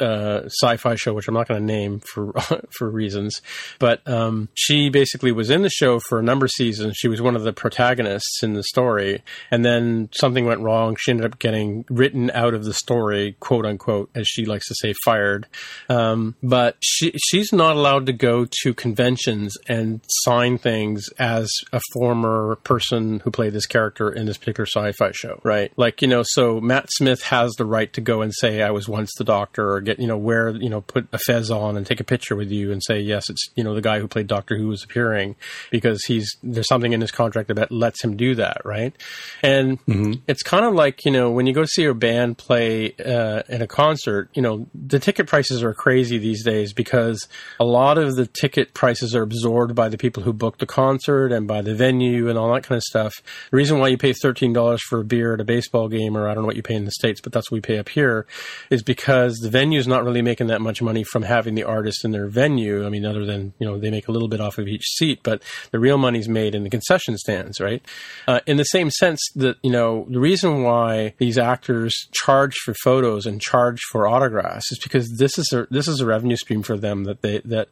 [0.00, 2.32] uh sci-fi show, which I'm not going to name for
[2.78, 3.40] for reasons,
[3.78, 6.96] but um, she basically was in the show for a number of seasons.
[6.96, 10.96] She was one of the protagonists in the story, and then something went wrong.
[10.98, 14.74] She ended up getting written out of the story, quote unquote, as she likes to
[14.74, 15.46] say, fired.
[15.88, 21.80] Um, but she she's not allowed to go to conventions and sign things as a
[21.92, 25.72] former person who played this character in this particular sci-fi show, right?
[25.76, 28.88] Like you know, so Matt Smith has the right to go and say, "I was
[28.88, 31.86] once the Doctor," or get you know wear you know put a fez on and
[31.86, 34.26] take a picture with you and say, "Yes, it's you know the guy who played
[34.26, 35.36] Doctor Who was appearing,"
[35.70, 38.94] because he's there's something in his contract that lets him do that, right?
[39.42, 40.12] And mm-hmm.
[40.26, 43.62] it's kind of like you know when you go see a band play uh, in
[43.62, 48.16] a concert, you know the ticket prices are crazy these days because a lot of
[48.16, 51.74] the ticket prices are absorbed by the people who book the concert and by the
[51.74, 53.12] venue and all that kind of stuff.
[53.50, 56.28] The reason why you pay thirteen dollars for a beer at a baseball game, or
[56.28, 57.88] I don't know what you pay in the states, but that's what we pay up
[57.88, 58.26] here,
[58.70, 62.04] is because the venue is not really making that much money from having the artist
[62.04, 62.86] in their venue.
[62.86, 65.20] I mean, other than you know they make a little bit off of each seat,
[65.22, 67.84] but the real money's made in the concession stands, right?
[68.28, 72.74] Uh, in the same sense that you know the reason why these actors charge for
[72.84, 76.62] photos and charge for autographs is because this is a this is a revenue stream
[76.62, 77.68] for them that they that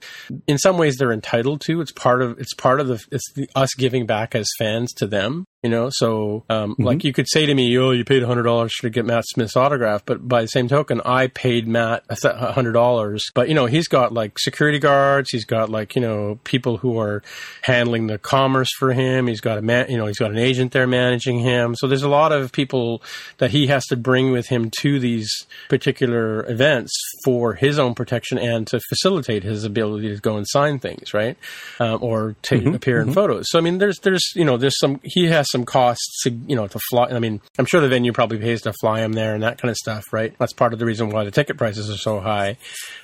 [0.47, 1.81] in some ways they're entitled to.
[1.81, 5.07] It's part of it's part of the it's the, us giving back as fans to
[5.07, 5.45] them.
[5.63, 6.83] You know, so um, mm-hmm.
[6.83, 9.57] like you could say to me, "Oh, you paid hundred dollars to get Matt Smith's
[9.57, 13.23] autograph," but by the same token, I paid Matt hundred dollars.
[13.33, 16.99] But you know, he's got like security guards, he's got like you know people who
[16.99, 17.23] are
[17.63, 19.29] handling the commerce for him.
[19.29, 21.77] He's got a man, you know, he's got an agent there managing him.
[21.77, 23.01] So there's a lot of people
[23.39, 26.93] that he has to bring with him to these particular events
[27.25, 31.37] for his own protection and to facilitate his ability to go and sign things, right,
[31.79, 32.75] um, or to mm-hmm.
[32.75, 33.15] appear in mm-hmm.
[33.15, 33.47] photos.
[33.49, 36.57] So I mean, there's there's you know there's some he has some costs to, you
[36.57, 37.07] know, to fly.
[37.07, 39.71] I mean, I'm sure the venue probably pays to fly them there and that kind
[39.71, 40.35] of stuff, right?
[40.39, 42.57] That's part of the reason why the ticket prices are so high.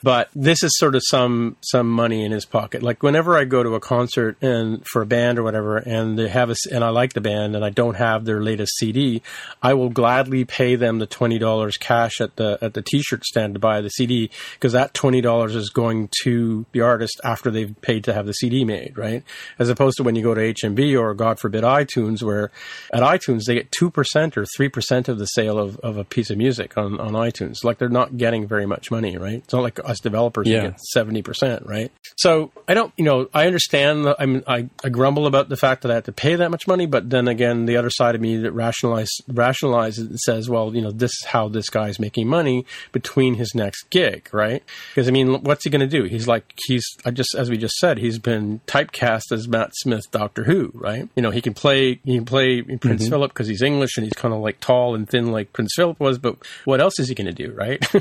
[0.03, 2.83] But this is sort of some, some money in his pocket.
[2.83, 6.29] Like whenever I go to a concert and for a band or whatever, and they
[6.29, 9.23] have a, and I like the band and I don't have their latest CD,
[9.63, 13.61] I will gladly pay them the $20 cash at the, at the t-shirt stand to
[13.61, 18.15] buy the CD because that $20 is going to the artist after they've paid to
[18.15, 19.23] have the CD made, right?
[19.59, 22.51] As opposed to when you go to HMV or God forbid iTunes where where
[22.93, 26.39] at iTunes they get 2% or 3% of the sale of, of a piece of
[26.39, 27.65] music on, on iTunes.
[27.65, 29.35] Like they're not getting very much money, right?
[29.35, 30.69] It's not like us developers yeah.
[30.69, 31.91] get 70%, right?
[32.17, 35.83] So I don't, you know, I understand, the, I mean, I, grumble about the fact
[35.83, 38.21] that I have to pay that much money, but then again, the other side of
[38.21, 42.27] me that rationalize, rationalizes and says, well, you know, this is how this guy's making
[42.27, 44.63] money between his next gig, right?
[44.91, 46.05] Because I mean, what's he going to do?
[46.05, 50.11] He's like, he's, I just, as we just said, he's been typecast as Matt Smith,
[50.11, 51.09] Doctor Who, right?
[51.15, 53.11] You know, he can play, he can play Prince mm-hmm.
[53.11, 55.99] Philip because he's English and he's kind of like tall and thin like Prince Philip
[55.99, 56.19] was.
[56.19, 57.83] But what else is he going to do, right?
[57.95, 58.01] you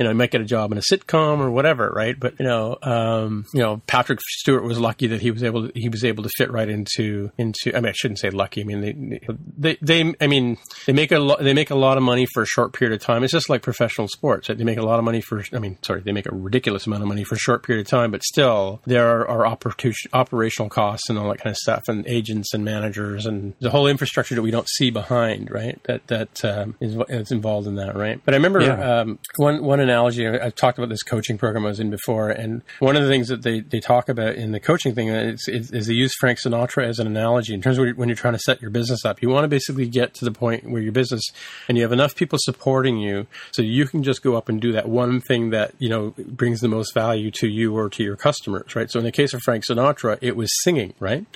[0.00, 2.18] know, he might get a job in a sitcom or whatever, right?
[2.18, 5.78] But you know, um, you know, Patrick Stewart was lucky that he was able to,
[5.78, 7.76] he was able to fit right into into.
[7.76, 8.62] I mean, I shouldn't say lucky.
[8.62, 9.20] I mean, they
[9.58, 12.42] they, they I mean, they make a lo- they make a lot of money for
[12.42, 13.22] a short period of time.
[13.22, 14.48] It's just like professional sports.
[14.48, 14.58] Right?
[14.58, 15.44] They make a lot of money for.
[15.52, 17.90] I mean, sorry, they make a ridiculous amount of money for a short period of
[17.90, 22.06] time, but still there are, are operational costs and all that kind of stuff, and
[22.06, 25.82] agents and managers and the whole infrastructure that we don't see behind, right?
[25.84, 28.20] That that um, is, is involved in that, right?
[28.24, 29.00] But I remember yeah.
[29.00, 30.24] um, one one analogy.
[30.24, 33.08] I, have talked about this coaching program I was in before, and one of the
[33.08, 36.14] things that they, they talk about in the coaching thing is, is, is they use
[36.14, 39.04] Frank Sinatra as an analogy in terms of when you're trying to set your business
[39.04, 39.20] up.
[39.20, 41.24] You want to basically get to the point where your business
[41.66, 44.70] and you have enough people supporting you, so you can just go up and do
[44.70, 48.16] that one thing that you know brings the most value to you or to your
[48.16, 48.92] customers, right?
[48.92, 51.26] So in the case of Frank Sinatra, it was singing, right?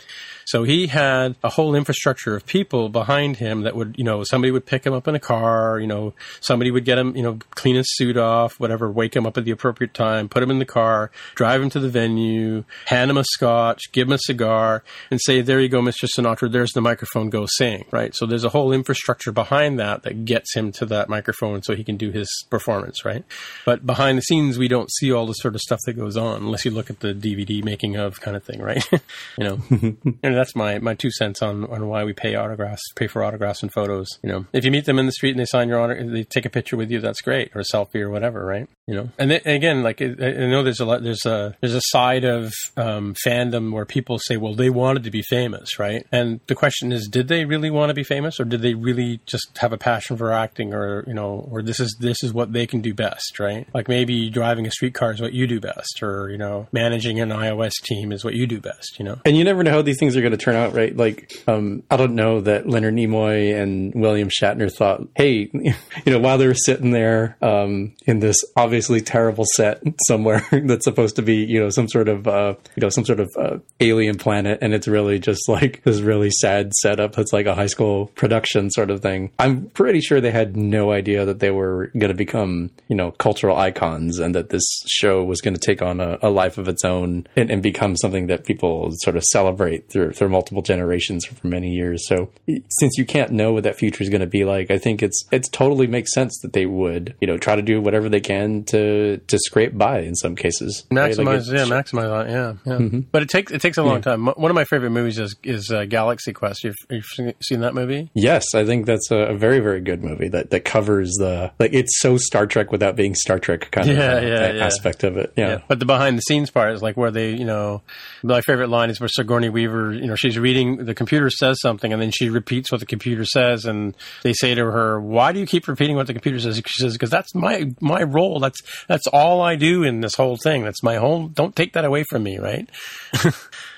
[0.50, 4.50] So he had a whole infrastructure of people behind him that would, you know, somebody
[4.50, 7.38] would pick him up in a car, you know, somebody would get him, you know,
[7.50, 10.58] clean his suit off, whatever, wake him up at the appropriate time, put him in
[10.58, 14.82] the car, drive him to the venue, hand him a scotch, give him a cigar,
[15.10, 16.06] and say, "There you go, Mr.
[16.06, 16.50] Sinatra.
[16.50, 17.30] There's the microphone.
[17.30, 18.14] Go sing." Right.
[18.14, 21.84] So there's a whole infrastructure behind that that gets him to that microphone so he
[21.84, 23.04] can do his performance.
[23.04, 23.24] Right.
[23.64, 26.42] But behind the scenes, we don't see all the sort of stuff that goes on
[26.42, 28.60] unless you look at the DVD making of kind of thing.
[28.60, 28.84] Right.
[29.38, 33.06] you know, and that's my my two cents on on why we pay autographs, pay
[33.06, 34.08] for autographs and photos.
[34.22, 36.24] You know, if you meet them in the street and they sign your honor, they
[36.24, 37.00] take a picture with you.
[37.00, 38.44] That's great, or a selfie or whatever.
[38.44, 38.68] Right.
[38.86, 41.82] You know, and, then, again, like I know there's a lot, there's a there's a
[41.86, 46.06] side of um, fandom where people say, well, they wanted to be famous, right?
[46.10, 49.20] And the question is, did they really want to be famous, or did they really
[49.26, 52.52] just have a passion for acting, or you know, or this is this is what
[52.52, 53.66] they can do best, right?
[53.72, 57.28] Like maybe driving a streetcar is what you do best, or you know, managing an
[57.30, 59.20] iOS team is what you do best, you know.
[59.24, 60.96] And you never know how these things are going to turn out, right?
[60.96, 65.74] Like, um, I don't know that Leonard Nimoy and William Shatner thought, hey, you
[66.06, 71.16] know, while they were sitting there um, in this obviously terrible set somewhere that's supposed
[71.16, 74.18] to be, you know, some sort of, uh, you know, some sort of uh, alien
[74.18, 78.06] planet, and it's really just like this really sad setup that's like a high school
[78.14, 79.32] production sort of thing.
[79.38, 83.10] I'm pretty sure they had no idea that they were going to become, you know,
[83.12, 86.68] cultural icons and that this show was going to take on a, a, life of
[86.68, 91.26] its own and, and, become something that people sort of celebrate through, through multiple generations
[91.26, 91.79] for many years.
[91.96, 95.02] So since you can't know what that future is going to be like, I think
[95.02, 98.20] it's, it's totally makes sense that they would, you know, try to do whatever they
[98.20, 100.84] can to, to scrape by in some cases.
[100.90, 101.26] Maximize, right?
[101.26, 102.54] like yeah, maximize that, yeah.
[102.64, 102.78] yeah.
[102.78, 103.00] Mm-hmm.
[103.10, 104.00] But it takes, it takes a long yeah.
[104.02, 104.26] time.
[104.26, 106.64] One of my favorite movies is, is uh, Galaxy Quest.
[106.64, 107.06] You've, you've,
[107.42, 108.10] seen that movie?
[108.14, 111.72] Yes, I think that's a, a, very, very good movie that, that covers the, like,
[111.72, 115.16] it's so Star Trek without being Star Trek kind yeah, of uh, yeah, aspect of
[115.16, 115.32] it.
[115.36, 115.60] Yeah.
[115.68, 117.82] But the behind the scenes part is like where they, you know,
[118.22, 121.92] my favorite line is where Sigourney Weaver, you know, she's reading, the computer says something
[121.92, 125.38] and then she repeats what the computer says and they say to her, why do
[125.38, 126.56] you keep repeating what the computer says?
[126.66, 128.40] She says, because that's my, my role.
[128.40, 130.64] That's, that's all I do in this whole thing.
[130.64, 132.68] That's my whole, don't take that away from me, right?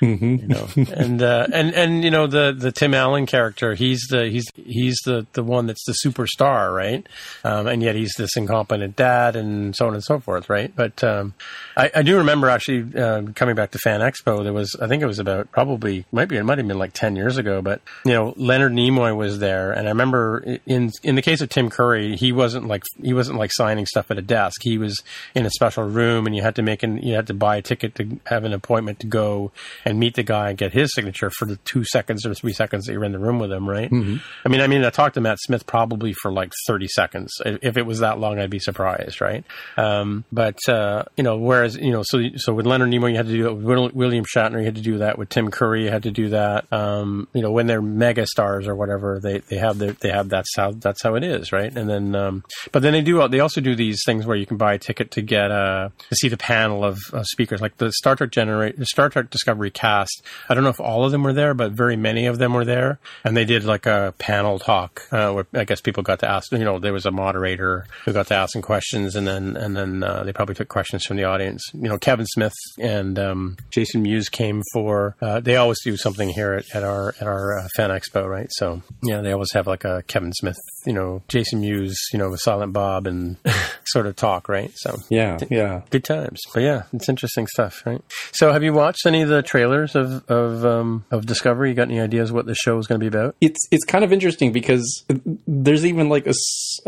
[0.00, 0.36] mm-hmm.
[0.36, 4.28] You know, and, uh, and, and, you know, the, the Tim Allen character, he's the,
[4.28, 7.06] he's, he's the, the one that's the superstar, right?
[7.44, 10.74] Um, and yet he's this incompetent dad and so on and so forth, right?
[10.74, 11.34] But, um,
[11.76, 15.02] I, I do remember actually, uh, coming back to Fan Expo, there was, I think
[15.02, 17.81] it was about probably, might be, it might have been like 10 years ago, but,
[18.04, 19.72] you know, Leonard Nimoy was there.
[19.72, 23.38] And I remember in, in the case of Tim Curry, he wasn't like, he wasn't
[23.38, 24.60] like signing stuff at a desk.
[24.62, 25.02] He was
[25.34, 27.62] in a special room and you had to make an, you had to buy a
[27.62, 29.52] ticket to have an appointment to go
[29.84, 32.86] and meet the guy and get his signature for the two seconds or three seconds
[32.86, 33.90] that you're in the room with him, right?
[33.90, 34.16] Mm-hmm.
[34.44, 37.32] I mean, I mean, I talked to Matt Smith probably for like 30 seconds.
[37.44, 39.44] If it was that long, I'd be surprised, right?
[39.76, 43.26] Um, but, uh, you know, whereas, you know, so, so with Leonard Nimoy, you had
[43.26, 45.90] to do it with William Shatner, you had to do that with Tim Curry, you
[45.90, 46.70] had to do that.
[46.72, 50.28] Um, you know, when they're mega stars or whatever, they, they have their, they have
[50.28, 51.74] that's how, that's how it is, right?
[51.74, 54.58] And then, um, but then they do, they also do these things where you can
[54.58, 57.90] buy a ticket to get, uh, to see the panel of uh, speakers, like the
[57.92, 60.22] Star Trek generate, Star Trek Discovery cast.
[60.50, 62.66] I don't know if all of them were there, but very many of them were
[62.66, 62.98] there.
[63.24, 66.52] And they did like a panel talk, uh, where I guess people got to ask,
[66.52, 69.74] you know, there was a moderator who got to ask some questions and then, and
[69.74, 71.62] then, uh, they probably took questions from the audience.
[71.72, 76.28] You know, Kevin Smith and, um, Jason Mewes came for, uh, they always do something
[76.28, 78.48] here at, at our, at our uh, fan expo, right?
[78.50, 82.30] So, yeah, they always have like a Kevin Smith, you know, Jason Mewes, you know,
[82.30, 83.36] with Silent Bob and
[83.86, 84.70] sort of talk, right?
[84.76, 85.82] So, yeah, yeah.
[85.90, 86.40] Good times.
[86.52, 88.02] But yeah, it's interesting stuff, right?
[88.32, 91.70] So, have you watched any of the trailers of, of, um, of Discovery?
[91.70, 93.36] You got any ideas what the show is going to be about?
[93.40, 95.04] It's, it's kind of interesting because
[95.46, 96.34] there's even like a,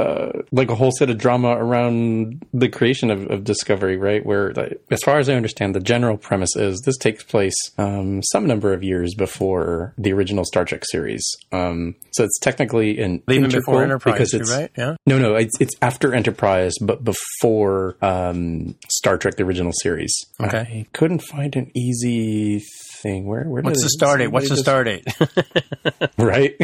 [0.00, 4.24] uh, like a whole set of drama around the creation of, of Discovery, right?
[4.24, 4.52] Where,
[4.90, 8.72] as far as I understand, the general premise is this takes place um, some number
[8.72, 11.24] of years before the original Star Trek series.
[11.52, 14.70] Um, so it's technically an even before Enterprise, because it's right.
[14.77, 14.97] Yeah.
[15.07, 20.14] No, no, it's, it's after Enterprise, but before um, Star Trek: The Original Series.
[20.40, 20.59] Okay.
[20.59, 22.62] I couldn't find an easy
[23.05, 23.27] thing.
[23.27, 24.29] Where, where What's the star date?
[24.29, 25.07] What's the star date?
[26.19, 26.57] right.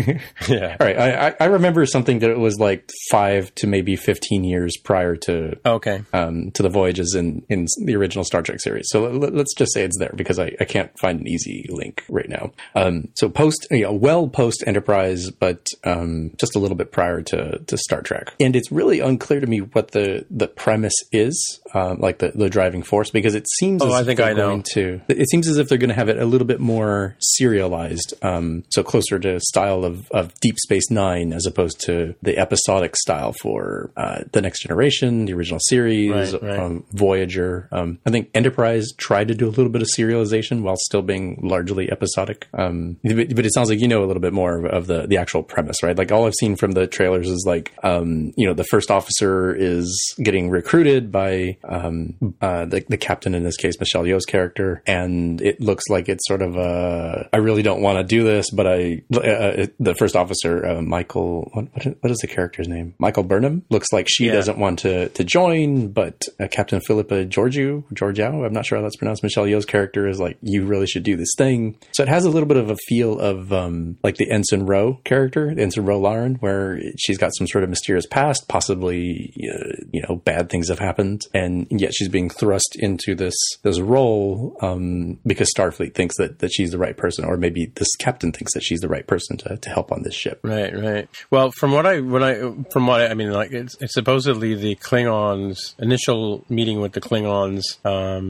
[0.49, 0.77] yeah.
[0.81, 0.99] All right.
[0.99, 5.57] I, I remember something that it was like five to maybe fifteen years prior to
[5.65, 8.87] okay um, to the voyages in in the original Star Trek series.
[8.89, 12.05] So let, us just say it's there because I, I can't find an easy link
[12.09, 12.53] right now.
[12.75, 17.23] Um, so post, you know, well post Enterprise, but um, just a little bit prior
[17.23, 21.61] to to Star Trek, and it's really unclear to me what the the premise is,
[21.75, 23.83] um, like the the driving force, because it seems.
[23.83, 24.63] Oh, I think I know.
[24.73, 28.15] To it seems as if they're going to have it a little bit more serialized,
[28.23, 32.97] um, so closer to style of, of Deep Space Nine as opposed to the episodic
[32.97, 36.59] style for uh, the Next Generation, the original series, right, right.
[36.59, 37.69] Um, Voyager.
[37.73, 41.41] Um, I think Enterprise tried to do a little bit of serialization while still being
[41.43, 42.49] largely episodic.
[42.55, 45.17] Um, but, but, it sounds like you know a little bit more of the the
[45.17, 45.97] actual premise, right?
[45.97, 49.55] Like all I've seen from the trailers is like, um, you know, the first officer
[49.55, 54.83] is getting recruited by um, uh, the, the captain in this case, Michelle Yeoh's character,
[54.87, 58.51] and it looks like it's sort of a I really don't want to do this,
[58.51, 61.67] but I uh, the first officer, uh, Michael, what,
[62.01, 62.95] what is the character's name?
[62.99, 64.33] Michael Burnham looks like she Yeah.
[64.33, 68.83] doesn't want to to join, but uh, Captain Philippa Georgiou, Georgiou, I'm not sure how
[68.83, 69.23] that's pronounced.
[69.23, 71.77] Michelle Yeoh's character is like, you really should do this thing.
[71.93, 75.01] So it has a little bit of a feel of um, like the Ensign Ro
[75.05, 80.03] character, Ensign Ro Laren, where she's got some sort of mysterious past, possibly uh, you
[80.09, 85.19] know bad things have happened, and yet she's being thrust into this this role um,
[85.27, 88.63] because Starfleet thinks that that she's the right person, or maybe this captain thinks that
[88.63, 90.41] she's the right person to, to help on this ship.
[90.43, 91.09] Right, right.
[91.31, 92.35] Well, from what I when I
[92.73, 97.03] from what I, I mean, like it's, it's supposedly the Klingons' initial meeting with the
[97.03, 97.63] Klingons,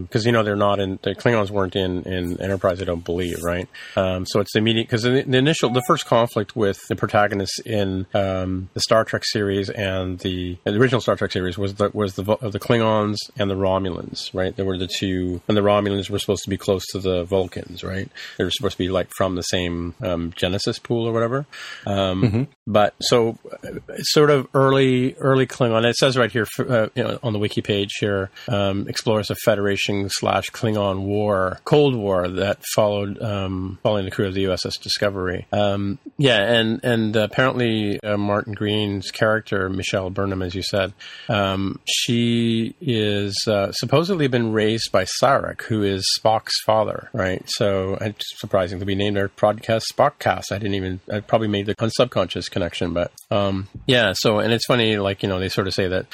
[0.02, 2.82] because you know they're not in the Klingons weren't in in Enterprise.
[2.82, 3.68] I don't believe, right?
[3.96, 7.60] Um, so it's the meeting because the, the initial the first conflict with the protagonists
[7.60, 11.90] in um, the Star Trek series and the, the original Star Trek series was the
[11.94, 14.56] was the the Klingons and the Romulans, right?
[14.56, 17.24] They were the two, and the Romulans were supposed to be close to the
[17.82, 18.10] Right?
[18.36, 21.46] They're supposed to be like from the same um, Genesis pool or whatever.
[21.86, 23.36] Um, But so,
[23.98, 25.84] sort of early, early Klingon.
[25.84, 29.34] It says right here uh, you know, on the wiki page here, um, explores a
[29.34, 34.80] Federation slash Klingon war, Cold War that followed um, following the crew of the USS
[34.80, 35.46] Discovery.
[35.52, 40.92] Um, yeah, and and apparently uh, Martin Green's character Michelle Burnham, as you said,
[41.28, 47.42] um, she is uh, supposedly been raised by Sarek, who is Spock's father, right?
[47.46, 50.52] So it's surprising to be named our podcast Spockcast.
[50.52, 54.12] I didn't even I probably made the unsubconscious connection, but um, yeah.
[54.14, 56.06] So and it's funny, like you know, they sort of say that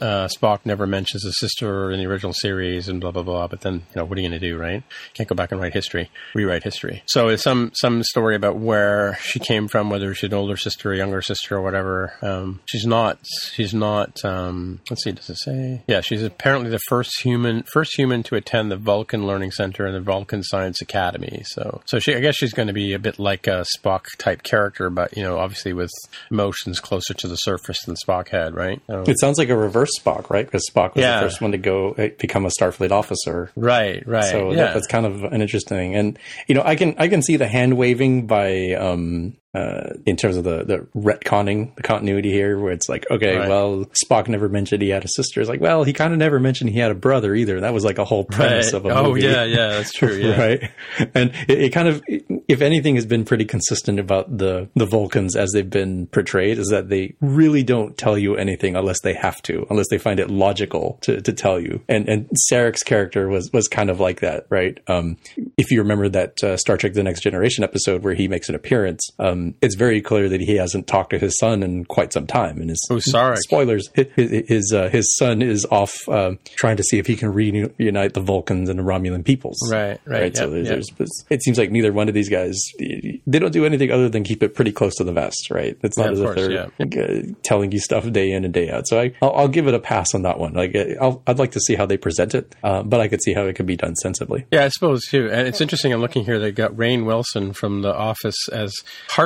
[0.00, 3.46] uh, Spock never mentions his sister in the original series and blah blah blah.
[3.46, 4.82] But then you know, what are you going to do, right?
[5.14, 7.02] Can't go back and write history, rewrite history.
[7.06, 10.90] So it's some some story about where she came from, whether she's an older sister,
[10.90, 12.14] or younger sister, or whatever.
[12.20, 13.18] Um, she's not.
[13.52, 14.24] She's not.
[14.24, 15.12] Um, let's see.
[15.12, 15.82] Does it say?
[15.86, 19.94] Yeah, she's apparently the first human first human to attend the Vulcan Learning Center and
[19.94, 21.42] the Vulcan Science Academy.
[21.44, 24.42] So so she I guess she's going to be a bit like a Spock type
[24.42, 25.91] character, but you know, obviously with
[26.30, 28.80] emotions closer to the surface than Spock had, right?
[28.88, 30.44] So- It sounds like a reverse Spock, right?
[30.44, 31.20] Because Spock was Yeah.
[31.20, 33.50] the first one to go uh, become a Starfleet officer.
[33.56, 34.24] right, right.
[34.24, 34.56] So yeah.
[34.56, 37.48] that, that's kind of an interesting, and you know, I can I can see the
[37.48, 42.72] hand waving by um uh in terms of the the retconning the continuity here, where
[42.72, 43.48] it's like, okay, Right.
[43.48, 45.40] well, Spock never mentioned he had a sister.
[45.40, 47.60] It's like, well, he kind of never mentioned he had a brother either.
[47.60, 48.74] That was like a whole premise Right.
[48.78, 49.22] of a oh movie.
[49.22, 50.16] yeah, yeah, that's true.
[50.22, 50.40] Yeah.
[50.40, 50.70] right?
[51.14, 52.02] And it, it kind of,
[52.48, 56.68] if anything, has been pretty consistent about the the Vulcans as they've been portrayed, is
[56.68, 60.30] that they really don't tell you anything unless they have to, unless they find it
[60.30, 61.82] logical to, to tell you.
[61.88, 64.78] And and Sarek's character was was kind of like that, right?
[64.86, 65.16] Um,
[65.58, 68.54] if you remember that uh, Star Trek: The Next Generation episode where he makes an
[68.54, 72.26] appearance, um, it's very clear that he hasn't talked to his son in quite some
[72.26, 73.38] time, and his Oh, Sarek.
[73.38, 73.88] spoilers.
[73.94, 78.14] His his, uh, his son is off uh, trying to see if he can reunite
[78.14, 79.58] the Vulcans and the Romulan peoples.
[79.70, 80.98] Right, right, so yep, there's, yep.
[80.98, 84.24] there's, it seems like neither one of these guys they don't do anything other than
[84.24, 85.76] keep it pretty close to the vest, right?
[85.82, 86.36] It's not Yeah, as if course,
[86.78, 88.86] they're uh, telling you stuff day in and day out.
[88.86, 90.52] So I, I'll, I'll give it a pass on that one.
[90.54, 93.22] Like uh, I'll, I'd like to see how they present it, uh, but I could
[93.22, 94.46] see how it could be done sensibly.
[94.52, 95.28] Yeah, I suppose too.
[95.30, 95.92] And it's interesting.
[95.92, 96.38] I'm looking here.
[96.38, 98.72] They got Rainn Wilson from The Office as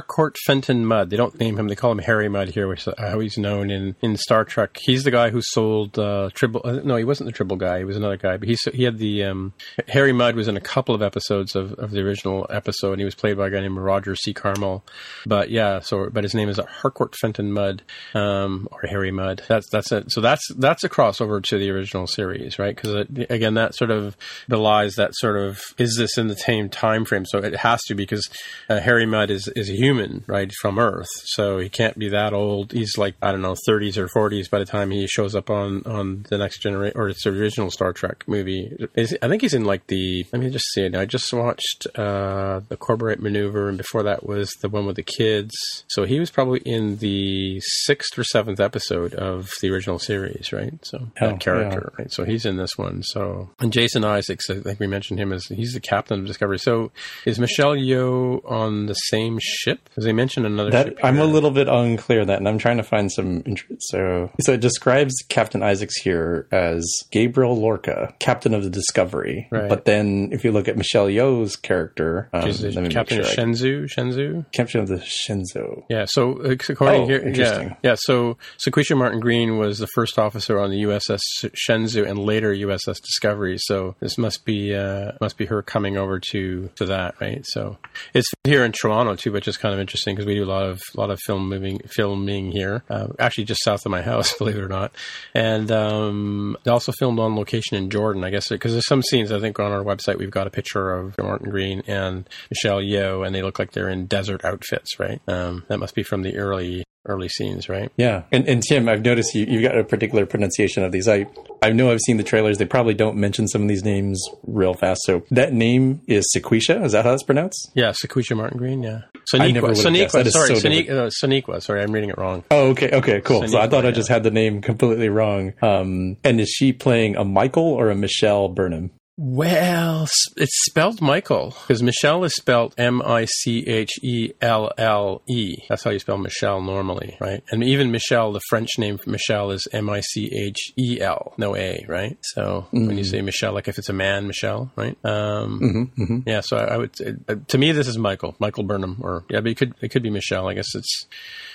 [0.07, 1.11] Harcourt Fenton Mudd.
[1.11, 1.67] They don't name him.
[1.67, 4.79] They call him Harry Mudd here, which is how he's known in, in Star Trek.
[4.81, 6.61] He's the guy who sold uh, Tribble.
[6.65, 7.79] Uh, no, he wasn't the Tribble guy.
[7.79, 8.37] He was another guy.
[8.37, 9.53] But he he had the um,
[9.89, 12.93] Harry Mudd was in a couple of episodes of, of the original episode.
[12.93, 14.33] And he was played by a guy named Roger C.
[14.33, 14.85] Carmel.
[15.27, 17.83] But yeah, so but his name is Harcourt Fenton Mudd
[18.15, 19.43] um, or Harry Mudd.
[19.49, 20.13] That's that's it.
[20.13, 22.77] So that's that's a crossover to the original series, right?
[22.77, 24.17] Because again, that sort of
[24.49, 27.27] belies that sort of is this in the same time frame?
[27.27, 28.29] So it has to because
[28.69, 29.96] uh, Harry Mudd is is a human,
[30.27, 31.09] right, from Earth.
[31.25, 32.73] So he can't be that old.
[32.73, 35.83] He's like I don't know, 30s or 40s by the time he shows up on
[35.87, 38.89] on the next generation or it's the original Star Trek movie.
[38.95, 40.27] Is, I think he's in like the.
[40.33, 40.95] Let me just see it.
[40.95, 45.03] I just watched uh, the Corbomite Maneuver, and before that was the one with the
[45.03, 45.55] kids.
[45.89, 50.75] So he was probably in the sixth or seventh episode of the original series, right?
[50.83, 52.13] So Oh, that character, right?
[52.13, 53.03] So he's in this one.
[53.03, 56.59] So and Jason Isaacs, I think we mentioned him as he's the captain of Discovery.
[56.59, 56.91] So
[57.25, 59.86] is Michelle Yeoh on the same ship?
[59.89, 60.99] Because they mentioned another That ship.
[61.03, 63.43] I'm a little bit unclear on that, and I'm trying to find some.
[63.47, 69.49] int- So, so it describes Captain Isaacs here as Gabriel Lorca, captain of the Discovery.
[69.51, 69.69] Right.
[69.69, 72.53] But then, if you look at Michelle Yeoh's character, um,
[72.91, 73.25] Captain sure.
[73.25, 73.87] Shenzhou.
[73.89, 74.45] Shenzhou.
[74.53, 75.85] Captain of the Shenzhou.
[75.89, 76.05] Yeah.
[76.07, 77.69] So uh, according Oh, here, interesting.
[77.69, 77.95] yeah, yeah.
[77.99, 81.21] So Sequisha Martin Green was the first officer on the USS
[81.69, 83.57] Shenzhou and later USS Discovery.
[83.59, 87.45] So this must be uh, must be her coming over to to that, right?
[87.47, 87.79] So
[88.15, 90.65] it's here in Toronto too, which is kind of interesting because we do a lot
[90.65, 92.83] of lot of film moving filming here.
[92.89, 94.95] Uh, actually, just south of my house, believe it or not.
[95.35, 99.33] And um, they also filmed on location in Jordan, I guess, because there's some scenes.
[99.33, 103.27] I think on our website we've got a picture of Martin Green and Michelle Yeoh,
[103.27, 105.21] and they look like they're in desert outfits, right?
[105.29, 107.91] Um, that must be from the early early scenes, right?
[107.97, 111.09] Yeah, and and Tim, I've noticed you you've got a particular pronunciation of these.
[111.09, 111.27] I
[111.63, 112.59] I know I've seen the trailers.
[112.59, 115.03] They probably don't mention some of these names real fast.
[115.05, 116.85] So that name is Sequisha.
[116.85, 117.71] Is that how it's pronounced?
[117.75, 118.83] Yeah, Sequisha Martin Green.
[118.83, 119.03] Yeah,
[119.35, 119.77] I never Sonequa.
[119.77, 120.13] would've guessed.
[120.15, 120.27] That Sonequa.
[120.27, 121.63] is Sorry, so Sonequa, uh, Sonequa.
[121.63, 122.45] Sorry, I'm reading it wrong.
[122.51, 123.47] Oh, okay, okay, cool.
[123.49, 123.95] so I thought I yeah.
[123.95, 125.53] just had the name completely wrong.
[125.63, 128.91] Um, and is she playing a Michael or a Michelle Burnham?
[129.19, 130.07] Well,
[130.37, 135.57] it's spelled Michael because Michelle is spelled M I C H E L L E.
[135.71, 137.43] That's how you spell Michelle normally, right?
[137.51, 141.33] And even Michelle, the French name for Michelle is M I C H E L,
[141.39, 142.19] no A, right?
[142.21, 144.99] So when you say Michelle, like if it's a man, Michelle, right?
[145.03, 145.93] Um,
[146.27, 147.25] Yeah, so I, I would.
[147.27, 150.03] Uh, to me, this is Michael, Michael Burnham, or yeah, but it could it could
[150.03, 150.47] be Michelle.
[150.47, 151.07] I guess it's.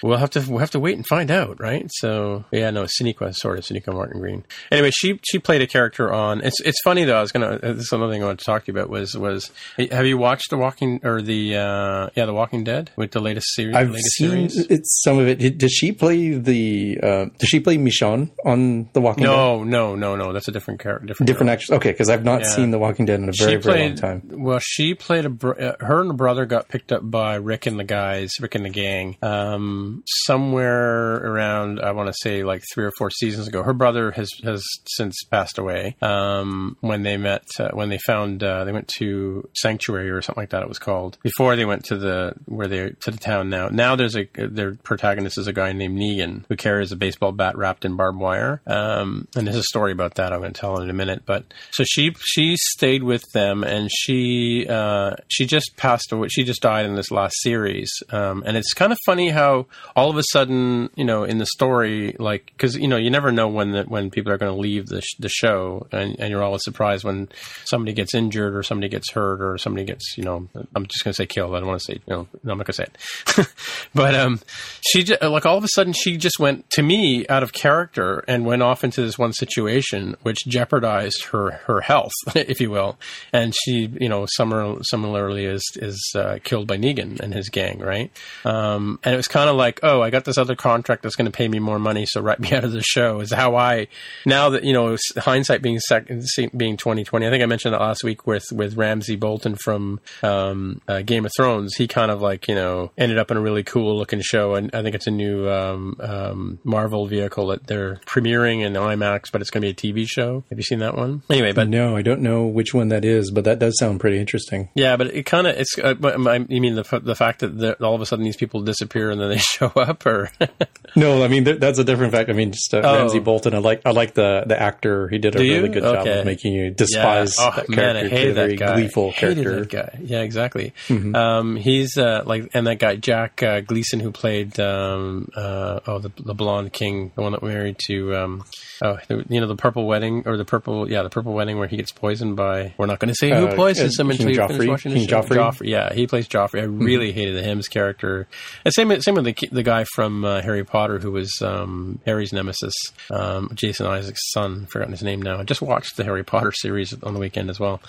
[0.01, 1.85] We'll have to we'll have to wait and find out, right?
[1.91, 4.45] So yeah, no, Siniqua, sort of Siniqua Martin Green.
[4.71, 6.41] Anyway, she she played a character on.
[6.41, 7.17] It's it's funny though.
[7.17, 7.50] I was gonna.
[7.55, 9.51] Uh, this is another thing I wanted to talk to you about was was.
[9.91, 13.53] Have you watched the Walking or the uh yeah the Walking Dead with the latest
[13.55, 13.75] series?
[13.75, 14.67] I've latest seen series?
[14.69, 15.39] it's some of it.
[15.39, 16.99] Did- Does she play the?
[17.01, 19.29] Uh, does she play Michonne on The Walking Dead?
[19.31, 20.33] No, no, no, no.
[20.33, 21.07] That's a different character.
[21.07, 21.27] Different.
[21.27, 21.53] Different girl.
[21.53, 21.71] actress.
[21.77, 22.49] Okay, because I've not Yeah.
[22.49, 24.21] seen The Walking Dead in a very she very long time.
[24.31, 25.29] Well, she played a.
[25.29, 28.55] Br- uh, her and her brother got picked up by Rick and the guys, Rick
[28.55, 33.47] and the gang, um, somewhere around I want to say like three or four seasons
[33.47, 33.63] ago.
[33.63, 35.95] Her brother has has since passed away.
[36.01, 40.41] Um, when they met, uh, when they found uh, they went to Sanctuary or something
[40.41, 40.63] like that.
[40.63, 43.69] It was called before they went to the where they to the town now.
[43.69, 47.57] Now there's a their protagonist is a guy named Negan who carries a baseball bat
[47.57, 48.61] wrapped in barbed wire.
[48.67, 51.23] Um, and there's a story about that I'm going to tell in a minute.
[51.25, 56.27] But so she she stayed with them and she uh, she just passed away.
[56.29, 57.91] She just died in this last series.
[58.09, 61.45] Um, and it's kind of funny how all of a sudden you know in the
[61.45, 64.59] story like because you know you never know when the, when people are going to
[64.59, 67.29] leave the sh- the show and, and you're always surprised when
[67.65, 71.11] somebody gets injured or somebody gets hurt or somebody gets you know I'm just going
[71.11, 71.55] to say killed.
[71.55, 73.47] I don't want to say you know no, I'm not going to say it.
[73.93, 74.39] but um,
[74.81, 78.23] she just, like all of a sudden she just went to me out of character
[78.27, 82.97] and went off into this one situation which jeopardized her her health, if you will,
[83.33, 87.79] and she you know similar, similarly is is uh, killed by Negan and his gang,
[87.79, 88.11] right?
[88.45, 91.25] Um, and it was kind of like oh I got this other contract that's going
[91.25, 93.19] to pay me more money, so write me out of the show.
[93.21, 93.87] Is how I
[94.25, 96.09] now that you know hindsight being sec-
[96.55, 97.20] being twenty twenty.
[97.23, 101.25] I think I mentioned that last week with with Ramsay Bolton from um, uh, Game
[101.25, 101.75] of Thrones.
[101.75, 104.69] He kind of like you know ended up in a really cool looking show, and
[104.73, 109.41] I think it's a new um, um, Marvel vehicle that they're premiering in IMAX, but
[109.41, 110.43] it's going to be a TV show.
[110.49, 111.23] Have you seen that one?
[111.29, 114.19] Anyway, but no, I don't know which one that is, but that does sound pretty
[114.19, 114.69] interesting.
[114.75, 115.77] yeah, but it kind of it's.
[115.77, 118.61] Uh, but I- you mean the the fact that all of a sudden these people
[118.61, 120.31] disappear and then they show up, or
[120.95, 122.29] No, I mean th- that's a different fact.
[122.29, 122.95] I mean, just uh, Oh.
[122.97, 123.53] Ramsay Bolton.
[123.53, 125.07] I like I like the the actor.
[125.07, 125.73] He did a Do really you?
[125.73, 127.10] good job of making you despise Yeah.
[127.15, 127.75] That Oh character.
[127.75, 128.75] man, I hated that guy.
[128.75, 129.59] gleeful Hated character.
[129.61, 129.99] that guy.
[130.03, 130.73] Yeah, exactly.
[130.87, 131.15] Mm-hmm.
[131.15, 135.99] Um, he's uh, like, and that guy Jack uh, Gleeson who played um, uh, oh
[135.99, 138.43] the the blonde king, the one that married to um,
[138.83, 141.77] oh you know the purple wedding or the purple yeah the purple wedding where he
[141.77, 144.47] gets poisoned by we're not going to say who Uh, poisons him until you Joffrey?
[144.47, 145.21] finish watching the King show.
[145.21, 145.67] Joffrey?
[145.69, 146.61] Yeah, he plays Joffrey.
[146.61, 148.27] I really hated him, his character.
[148.65, 152.33] And same same with the the guy from uh, Harry Potter who was um, Harry's
[152.33, 152.73] nemesis,
[153.09, 154.63] um, Jason Isaac's son.
[154.67, 155.39] i Forgotten his name now.
[155.39, 157.81] I just watched the Harry Potter series on the weekend as well.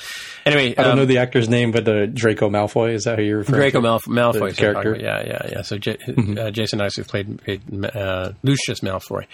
[0.46, 3.24] Anyway, I don't um, know the actor's name, but uh, Draco Malfoy is that who
[3.24, 3.86] you're referring Draco to?
[3.86, 4.96] Malf- Malfoy The character?
[4.96, 5.62] Yeah, yeah, yeah.
[5.62, 5.98] So J-
[6.38, 7.62] uh, Jason Isaac played, played
[7.94, 9.26] uh, Lucius Malfoy.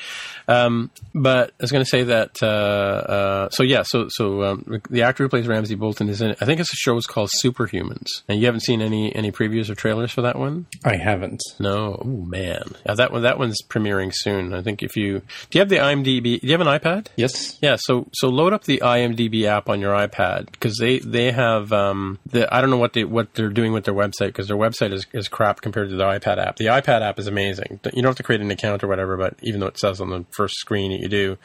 [0.47, 2.43] Um, but I was going to say that.
[2.43, 6.31] Uh, uh, so yeah, so so um, the actor who plays Ramsay Bolton is in.
[6.41, 9.71] I think it's a show is called Superhumans, and you haven't seen any any previews
[9.71, 10.67] or trailers for that one.
[10.85, 11.41] I haven't.
[11.59, 14.55] No, oh man, yeah, that one that one's premiering soon.
[14.55, 16.41] I think if you do you have the IMDb?
[16.41, 17.09] Do you have an iPad?
[17.17, 17.59] Yes.
[17.61, 21.73] Yeah, so so load up the IMDb app on your iPad because they they have
[21.73, 24.59] um the I don't know what they what they're doing with their website because their
[24.59, 26.57] website is, is crap compared to the iPad app.
[26.57, 27.81] The iPad app is amazing.
[27.85, 30.11] You don't have to create an account or whatever, but even though it says on
[30.11, 31.39] the first screen that you do,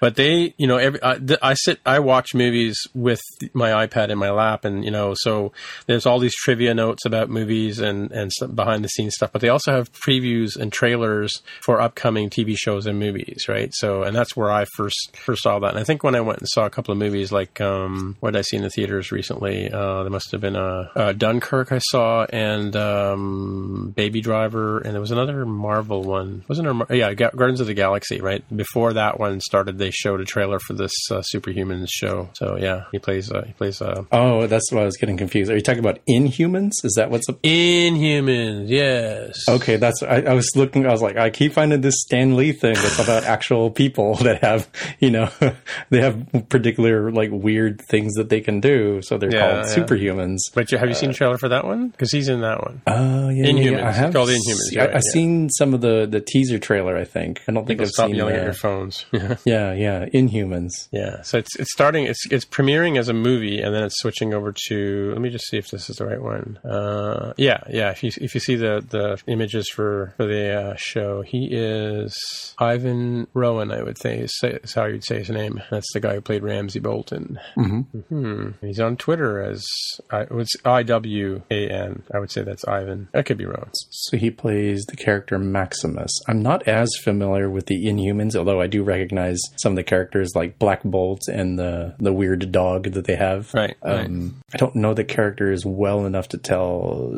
[0.00, 3.22] but they you know every I, I sit I watch movies with
[3.54, 5.52] my iPad in my lap and you know so
[5.86, 9.48] there's all these trivia notes about movies and and behind the scenes stuff, but they
[9.48, 13.70] also have previews and trailers for upcoming TV shows and movies, right?
[13.74, 15.70] So and that's where I first first saw that.
[15.70, 18.16] And I think when I went and saw a couple of movies like like um,
[18.20, 19.70] what did I see in the theaters recently?
[19.70, 24.94] Uh, there must have been a, a Dunkirk I saw and um, Baby Driver, and
[24.94, 26.44] there was another Marvel one.
[26.48, 26.96] Wasn't there?
[26.96, 28.20] Yeah, Guardians of the Galaxy.
[28.20, 32.30] Right before that one started, they showed a trailer for this uh, Superhumans show.
[32.34, 33.30] So yeah, he plays.
[33.30, 33.80] Uh, he plays.
[33.80, 35.50] Uh, oh, that's why I was getting confused.
[35.50, 36.72] Are you talking about Inhumans?
[36.84, 37.40] Is that what's up?
[37.42, 38.68] Inhumans?
[38.68, 39.48] Yes.
[39.48, 40.02] Okay, that's.
[40.02, 40.86] I, I was looking.
[40.86, 44.42] I was like, I keep finding this Stan Lee thing that's about actual people that
[44.42, 44.68] have,
[45.00, 45.30] you know,
[45.90, 49.00] they have particular like weird things that they can do.
[49.02, 49.76] So they're yeah, called yeah.
[49.76, 50.38] superhumans.
[50.52, 51.88] But have you seen a trailer for that one?
[51.88, 52.82] Because he's in that one.
[52.88, 53.70] Oh yeah, Inhumans.
[53.70, 54.76] Yeah, I have called Inhumans.
[54.76, 56.96] Right, I, have seen some of the the teaser trailer.
[56.96, 59.06] I think I don't People think I've stop seen yelling the, at your phones.
[59.44, 60.88] yeah, yeah, Inhumans.
[60.90, 62.04] Yeah, so it's it's starting.
[62.04, 65.10] It's it's premiering as a movie, and then it's switching over to.
[65.12, 66.58] Let me just see if this is the right one.
[66.64, 67.90] Uh, yeah, yeah.
[67.90, 72.14] If you if you see the the images for for the uh, show, he is
[72.58, 73.70] Ivan Rowan.
[73.70, 75.62] I would say is how you'd say his name.
[75.70, 77.35] That's the guy who played Ramsay Bolton.
[77.56, 77.98] Mm-hmm.
[78.14, 78.66] Mm-hmm.
[78.66, 79.64] He's on Twitter as
[80.10, 82.02] I, it's I W A N.
[82.12, 83.08] I would say that's Ivan.
[83.14, 83.70] I could be wrong.
[83.72, 86.10] So he plays the character Maximus.
[86.28, 90.32] I'm not as familiar with the Inhumans, although I do recognize some of the characters
[90.34, 93.52] like Black Bolt and the the weird dog that they have.
[93.54, 93.76] Right.
[93.82, 94.32] Um, right.
[94.54, 97.12] I don't know the characters well enough to tell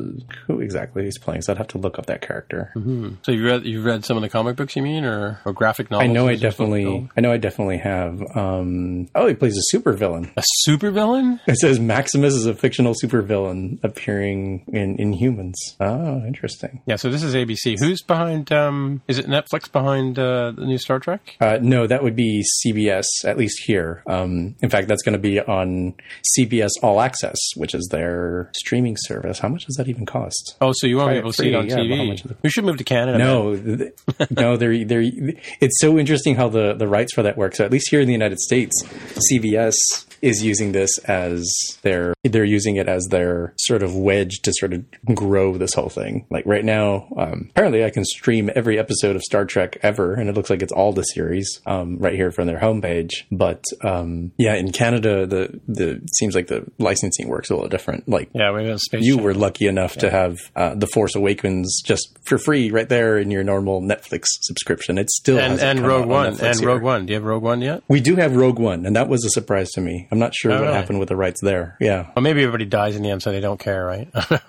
[0.47, 2.73] who exactly he's playing, so I'd have to look up that character.
[2.77, 3.15] Mm-hmm.
[3.23, 5.91] So you read you read some of the comic books, you mean, or, or graphic
[5.91, 6.09] novels?
[6.09, 8.21] I know I definitely I know I definitely have.
[8.37, 9.99] Um, oh, he plays a supervillain.
[10.17, 11.41] A supervillain?
[11.47, 15.55] It says Maximus is a fictional supervillain appearing in Inhumans.
[15.81, 16.83] Oh, interesting.
[16.87, 16.97] Yeah.
[16.97, 17.77] So this is ABC.
[17.79, 18.53] Who's behind?
[18.53, 21.37] Um, is it Netflix behind uh, the new Star Trek?
[21.41, 23.05] Uh, no, that would be CBS.
[23.25, 24.03] At least here.
[24.07, 25.95] Um, in fact, that's going to be on
[26.39, 29.39] CBS All Access, which is their streaming service.
[29.39, 30.57] How much does that even cost?
[30.61, 32.37] Oh, so you won't be able to see it on yeah, TV?
[32.43, 33.19] We should move to Canada.
[33.19, 33.55] No,
[34.31, 35.03] no, they're they're.
[35.03, 37.55] It's so interesting how the the rights for that work.
[37.55, 38.83] So at least here in the United States,
[39.31, 39.75] CBS
[40.23, 41.49] is using this as
[41.83, 44.85] their they're using it as their sort of wedge to sort of
[45.15, 46.27] grow this whole thing.
[46.31, 50.29] Like right now, um, apparently I can stream every episode of Star Trek ever, and
[50.29, 53.11] it looks like it's all the series um, right here from their homepage.
[53.31, 57.69] But um, yeah, in Canada, the the it seems like the licensing works a little
[57.69, 58.09] different.
[58.09, 59.05] Like yeah, we have space.
[59.05, 59.25] You channel.
[59.25, 60.01] were lucky enough yeah.
[60.01, 64.25] to have uh, the Force Awakens just for free right there in your normal Netflix
[64.43, 64.99] subscription.
[64.99, 66.69] It still and, and Rogue One on and here.
[66.69, 67.07] Rogue One.
[67.07, 67.83] Do you have Rogue One yet?
[67.89, 69.88] We do have Rogue One, and that was a surprise to me.
[70.11, 70.75] I'm not sure oh, what really?
[70.75, 71.77] happened with the rights there.
[71.81, 72.11] Yeah.
[72.15, 74.09] Well, maybe everybody dies in the end, so they don't care, right?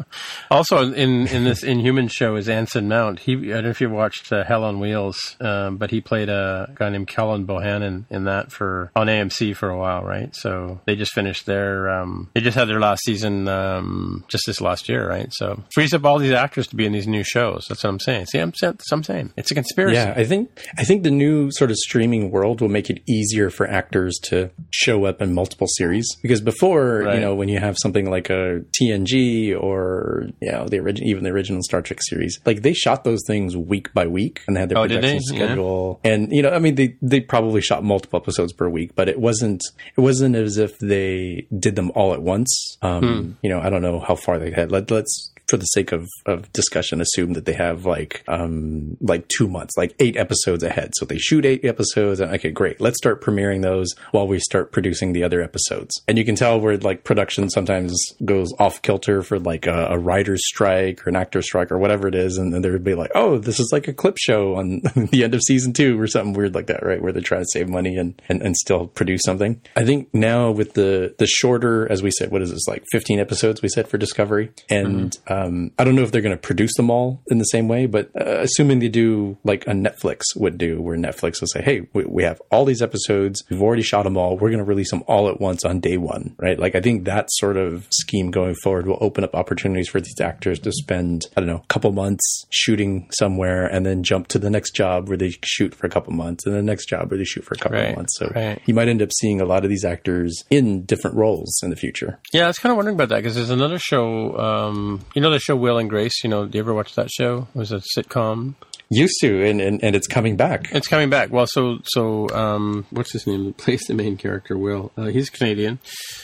[0.51, 3.19] also, in in this Inhuman show is Anson Mount.
[3.19, 6.29] He I don't know if you watched uh, Hell on Wheels, um, but he played
[6.29, 10.35] a guy named Cullen Bohannon in that for on AMC for a while, right?
[10.35, 14.61] So they just finished their um, they just had their last season um, just this
[14.61, 15.29] last year, right?
[15.31, 17.65] So frees up all these actors to be in these new shows.
[17.69, 18.27] That's what I'm saying.
[18.27, 18.53] See, I'm,
[18.91, 19.95] I'm saying it's a conspiracy.
[19.95, 23.49] Yeah, I think I think the new sort of streaming world will make it easier
[23.49, 27.15] for actors to show up in multiple series because before, right.
[27.15, 31.23] you know, when you have something like a TNG or you know the original, even
[31.23, 34.61] the original Star Trek series, like they shot those things week by week and they
[34.61, 35.99] had their oh, production schedule.
[36.03, 36.13] Yeah.
[36.13, 39.19] And you know, I mean, they they probably shot multiple episodes per week, but it
[39.19, 39.61] wasn't
[39.97, 42.77] it wasn't as if they did them all at once.
[42.81, 43.31] Um, hmm.
[43.41, 44.71] You know, I don't know how far they had.
[44.71, 49.27] Let, let's for the sake of, of discussion, assume that they have like um, like
[49.27, 50.91] two months, like eight episodes ahead.
[50.95, 52.79] So they shoot eight episodes, and okay, great.
[52.79, 56.01] Let's start premiering those while we start producing the other episodes.
[56.07, 59.97] And you can tell where like production sometimes goes off kilter for like a, a
[59.97, 62.95] writer's strike or an actor strike or whatever it is, and then there would be
[62.95, 64.81] like, oh, this is like a clip show on
[65.11, 67.01] the end of season two or something weird like that, right?
[67.01, 69.61] Where they're trying to save money and, and, and still produce something.
[69.75, 73.19] I think now with the the shorter, as we said, what is this like fifteen
[73.19, 75.33] episodes we said for Discovery, and mm-hmm.
[75.39, 77.85] Um, I don't know if they're going to produce them all in the same way,
[77.85, 81.87] but uh, assuming they do like a Netflix would do, where Netflix will say, "Hey,
[81.93, 84.91] we, we have all these episodes, we've already shot them all, we're going to release
[84.91, 86.59] them all at once on day one," right?
[86.59, 90.19] Like I think that sort of scheme going forward will open up opportunities for these
[90.19, 94.39] actors to spend I don't know a couple months shooting somewhere and then jump to
[94.39, 97.17] the next job where they shoot for a couple months and the next job where
[97.17, 98.17] they shoot for a couple right, months.
[98.17, 98.61] So right.
[98.65, 101.75] you might end up seeing a lot of these actors in different roles in the
[101.75, 102.19] future.
[102.33, 105.28] Yeah, I was kind of wondering about that because there's another show, um, you know,
[105.29, 106.23] the show Will and Grace.
[106.23, 107.47] You know, do you ever watch that show?
[107.53, 108.55] It was a sitcom.
[108.91, 110.71] Used to, and, and, and it's coming back.
[110.71, 111.31] It's coming back.
[111.31, 113.53] Well, so so um, what's his name?
[113.53, 114.91] Plays the main character, Will.
[114.97, 115.77] Uh, he's Canadian.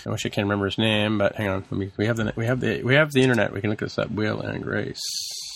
[0.04, 1.66] I wish I can't remember his name, but hang on.
[1.70, 3.54] We, we have the we have the we have the internet.
[3.54, 4.10] We can look this up.
[4.10, 5.00] Will and Grace.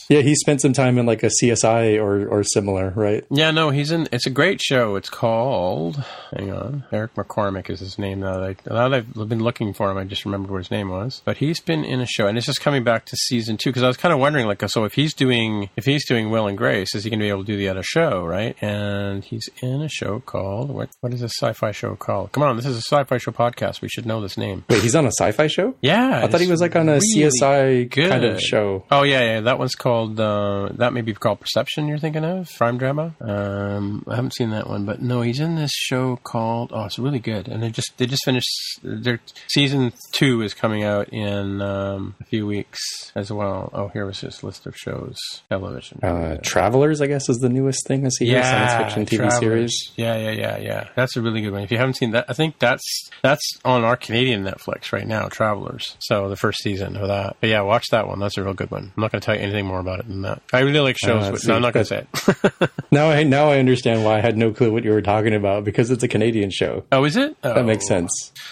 [0.10, 3.24] Yeah, he spent some time in like a CSI or or similar, right?
[3.30, 4.08] Yeah, no, he's in.
[4.12, 4.96] It's a great show.
[4.96, 6.04] It's called.
[6.36, 8.22] Hang on, Eric McCormack is his name.
[8.22, 10.72] Now that, I, now that I've been looking for him, I just remembered what his
[10.72, 11.22] name was.
[11.26, 13.84] But he's been in a show, and it's just coming back to season two because
[13.84, 16.58] I was kind of wondering, like, so if he's doing if he's doing Will and
[16.58, 18.56] Grace, is he going to be able to do the other show, right?
[18.64, 20.90] And he's in a show called what?
[21.02, 22.32] What is this sci-fi show called?
[22.32, 23.82] Come on, this is a sci-fi show podcast.
[23.82, 24.66] We should know this name.
[24.70, 25.76] Wait, he's on a sci-fi show?
[25.82, 28.86] Yeah, I thought he was like on a really CSI kind of show.
[28.90, 29.42] Oh yeah, yeah.
[29.42, 29.99] That one's called.
[30.08, 31.88] Uh, that may be called Perception.
[31.88, 33.16] You're thinking of crime drama.
[33.20, 36.72] Um, I haven't seen that one, but no, he's in this show called.
[36.74, 37.48] Oh, it's really good.
[37.48, 38.50] And they just they just finished
[38.84, 42.80] their season two is coming out in um, a few weeks
[43.16, 43.70] as well.
[43.74, 45.18] Oh, here was his list of shows,
[45.50, 46.00] television.
[46.04, 48.44] Uh, Travelers, I guess, is the newest thing I see here.
[48.44, 49.40] Science fiction TV Travelers.
[49.40, 49.92] series.
[49.96, 50.88] Yeah, yeah, yeah, yeah.
[50.96, 51.64] That's a really good one.
[51.64, 55.28] If you haven't seen that, I think that's that's on our Canadian Netflix right now.
[55.28, 55.96] Travelers.
[56.00, 57.38] So the first season of that.
[57.42, 58.20] But yeah, watch that one.
[58.20, 58.92] That's a real good one.
[58.96, 60.42] I'm not going to tell you anything more about it than that.
[60.54, 62.72] I really like shows, Uh, but no, I'm not going to say it.
[62.92, 65.64] Now I now I understand why I had no clue what you were talking about
[65.64, 66.86] because it's a Canadian show.
[66.92, 67.40] oh, is it?
[67.44, 68.10] That makes sense.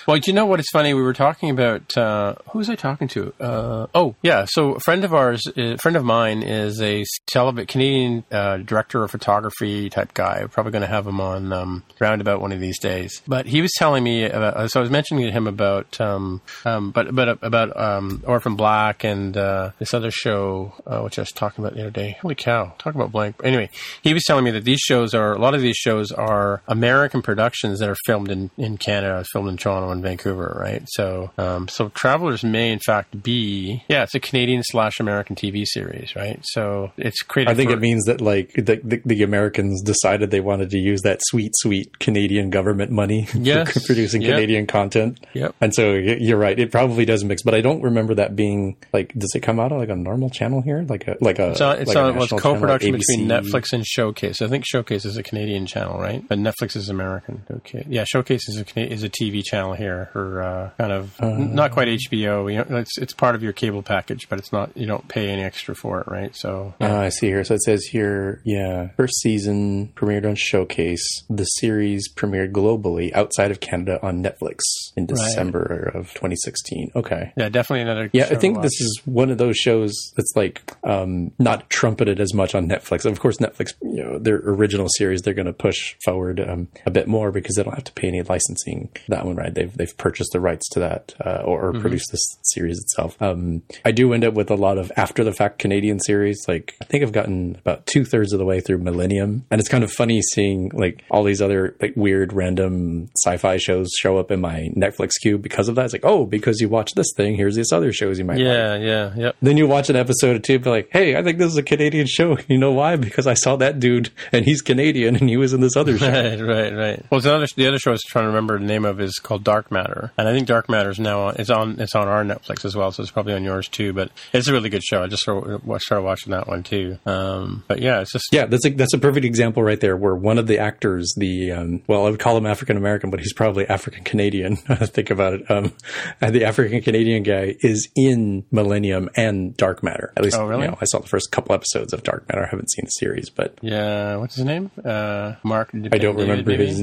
[0.08, 0.60] Well, do you know what?
[0.60, 0.94] It's funny.
[0.94, 3.34] We were talking about uh, who was I talking to?
[3.40, 4.46] Uh, oh, yeah.
[4.48, 9.04] So a friend of ours, a friend of mine, is a television Canadian uh, director
[9.04, 10.40] of photography type guy.
[10.42, 13.22] We're probably going to have him on um, roundabout one of these days.
[13.28, 16.92] But he was telling me, about, so I was mentioning to him about, um, um,
[16.92, 21.34] but but about um, Orphan Black and uh, this other show uh, which I was
[21.34, 22.18] talking about the other day.
[22.22, 22.74] Holy cow!
[22.78, 23.36] Talk about blank.
[23.44, 23.70] Anyway,
[24.02, 27.22] he was telling me that these shows are a lot of these shows are American
[27.22, 30.84] productions that are filmed in, in Canada, filmed in Toronto and Vancouver, right?
[30.88, 35.66] So, um, so Travelers may in fact be, yeah, it's a Canadian slash American TV
[35.66, 36.40] series, right?
[36.44, 37.52] So it's created.
[37.52, 40.78] I think for- it means that like the, the the Americans decided they wanted to
[40.78, 43.72] use that sweet sweet Canadian government money Yes.
[43.74, 44.32] for producing Yep.
[44.34, 45.20] Canadian content.
[45.34, 45.56] Yep.
[45.62, 46.58] And so you're right.
[46.58, 49.14] It probably does mix, but I don't remember that being like.
[49.18, 50.86] Does it come out on like a normal channel here?
[50.88, 53.74] Like a like a It's on, it's like a on well, it's co-production between Netflix
[53.74, 54.42] and Showcase.
[54.42, 56.28] I think Showcase is a Canadian channel, right?
[56.28, 57.44] But Netflix is American.
[57.52, 61.56] Okay, yeah, Showcase is a is a TV channel here for uh, kind of n-
[61.56, 62.52] not quite HBO.
[62.52, 64.76] You know, it's it's part of your cable package, but it's not.
[64.76, 66.36] You don't pay any extra for it, right?
[66.36, 67.44] So Ah, I see here.
[67.44, 71.24] So it says here, yeah, first season premiered on Showcase.
[71.30, 74.60] The series premiered globally outside of Canada on Netflix
[74.96, 76.92] in December of 2016.
[76.96, 77.32] Okay.
[77.38, 78.10] yeah, definitely another.
[78.14, 80.62] Yeah, I think this is one of those shows that's like
[81.04, 83.06] um, not trumpeted as much on Netflix.
[83.06, 86.92] Of course, Netflix, you know, their original series they're going to push forward um, a
[86.92, 89.54] bit more because they don't have to pay any licensing that one, right?
[89.54, 93.20] They've they've purchased the rights to that uh, or, or produced this series itself.
[93.22, 96.46] Um, I do end up with a lot of after the fact Canadian series.
[96.48, 99.70] Like I think I've gotten about two thirds of the way through Millennium, and it's
[99.70, 104.32] kind of funny seeing like all these other like weird random sci-fi shows show up
[104.32, 105.86] in my Netflix queue because of that.
[105.86, 108.82] It's like, oh, because you watch this thing, here's these other shows you might like.
[108.82, 109.32] Yeah, yeah.
[109.42, 111.58] Then you watch an episode or two and be like, hey, I think this is
[111.58, 112.38] a Canadian show.
[112.48, 112.96] You know why?
[112.96, 116.08] Because I saw that dude and he's Canadian and he was in this other show.
[116.10, 117.06] Right, right, right.
[117.12, 119.44] Well, another the other show I was trying to remember the name of is called
[119.44, 122.24] Dark Matter, and I think Dark Matter is now on, it's on it's on our
[122.24, 123.92] Netflix as well, so it's probably on yours too.
[123.94, 125.04] But it's a really good show.
[125.04, 126.98] I just started, watching that one too.
[127.06, 130.16] Um, but yeah, it's just Yeah, that's a, that's a perfect example right there where
[130.16, 133.34] one of the actors, the, um, well, I would call him African American, but he's
[133.34, 134.58] probably African Canadian.
[134.70, 135.52] I think about it.
[135.52, 135.74] Um,
[136.22, 140.14] and the African Canadian guy is in Millennium and Dark Matter.
[140.16, 140.64] At least, Oh, really?
[140.64, 142.46] you know, I saw the first couple episodes of Dark Matter.
[142.46, 144.16] I haven't seen the series, but yeah.
[144.18, 144.72] What's his name?
[144.84, 145.70] Uh, Mark.
[145.74, 146.80] I don't remember his.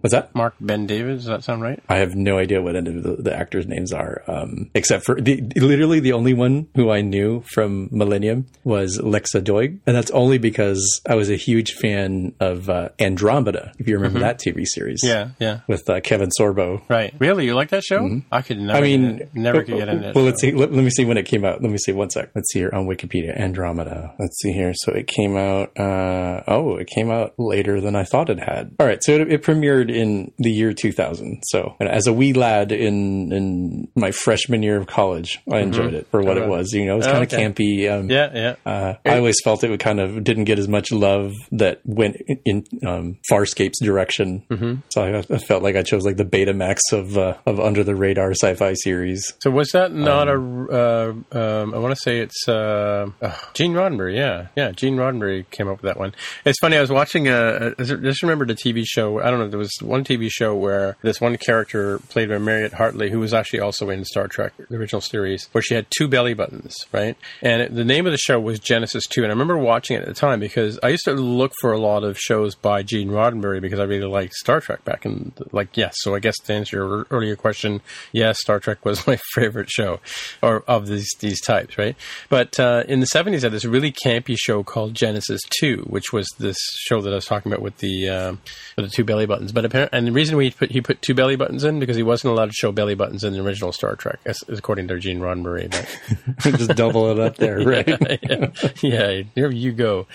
[0.00, 0.34] What's that?
[0.34, 1.16] Mark Ben David.
[1.16, 1.82] Does that sound right?
[1.88, 5.20] I have no idea what any of the, the actors' names are, um, except for
[5.20, 10.10] the literally the only one who I knew from Millennium was Lexa Doig, and that's
[10.12, 13.72] only because I was a huge fan of uh, Andromeda.
[13.78, 15.06] If you remember that TV series, Mm-hmm.
[15.08, 15.60] Yeah, yeah.
[15.66, 16.82] with uh, Kevin Sorbo.
[16.88, 17.14] Right.
[17.18, 18.20] Really, you like that show?
[18.32, 18.78] I could never.
[18.78, 20.14] I mean, never could get into it.
[20.14, 20.52] Well, let's see.
[20.52, 21.62] Let, let me see when it came out.
[21.62, 22.30] Let me see one sec.
[22.34, 23.09] Let's see here on Wikipedia.
[23.14, 24.14] Andromeda.
[24.18, 24.72] Let's see here.
[24.74, 25.78] So it came out.
[25.78, 28.74] Uh, oh, it came out later than I thought it had.
[28.78, 29.02] All right.
[29.02, 31.42] So it, it premiered in the year 2000.
[31.46, 36.06] So as a wee lad in in my freshman year of college, I enjoyed it
[36.10, 36.72] for what it was.
[36.72, 37.44] You know, it was Oh, kind of okay.
[37.44, 37.90] campy.
[37.90, 38.54] Um, Yeah, yeah.
[38.64, 42.16] uh, I always felt it would kind of didn't get as much love that went
[42.26, 44.44] in, in um, Farscape's direction.
[44.50, 44.74] Mm-hmm.
[44.90, 47.94] So I, I felt like I chose like the Betamax of uh, of under the
[47.96, 49.32] radar sci-fi series.
[49.40, 50.74] So was that not Um, a?
[50.74, 54.16] Uh, um, I want to say it's uh, oh, Gene Roddenberry.
[54.16, 54.70] Yeah, yeah.
[54.72, 56.14] Gene Roddenberry came up with that one.
[56.44, 56.76] It's funny.
[56.76, 57.74] I was watching a.
[57.78, 59.20] I just remembered a TV show.
[59.20, 59.48] I don't know.
[59.48, 63.34] There was one TV show where this one character played by Mariette Hartley, who was
[63.34, 67.16] actually also in Star Trek, the original series, where she had two belly buttons, right?
[67.42, 69.22] And it, the name of the show was Genesis Two.
[69.22, 71.78] And I remember watching it at the time because I used to look for a
[71.78, 75.76] lot of shows by Gene Roddenberry because I really liked Star Trek back in like
[75.76, 75.94] yes.
[75.98, 77.80] So I guess to answer your earlier question,
[78.12, 80.00] yes, Star Trek was my favorite show,
[80.42, 81.96] or of these these types, right?
[82.28, 86.12] But uh, in the seventies, I had this really campy show called Genesis Two, which
[86.12, 88.40] was this show that I was talking about with the um,
[88.76, 89.52] with the two belly buttons.
[89.52, 92.02] But apparently, and the reason we put he put two belly buttons in because he
[92.02, 95.20] wasn't allowed to show belly buttons in the original Star Trek, as, according to Gene
[95.20, 95.70] Roddenberry.
[95.70, 97.88] But Just double it up there, right?
[98.22, 98.50] yeah,
[98.82, 100.06] yeah, here you go.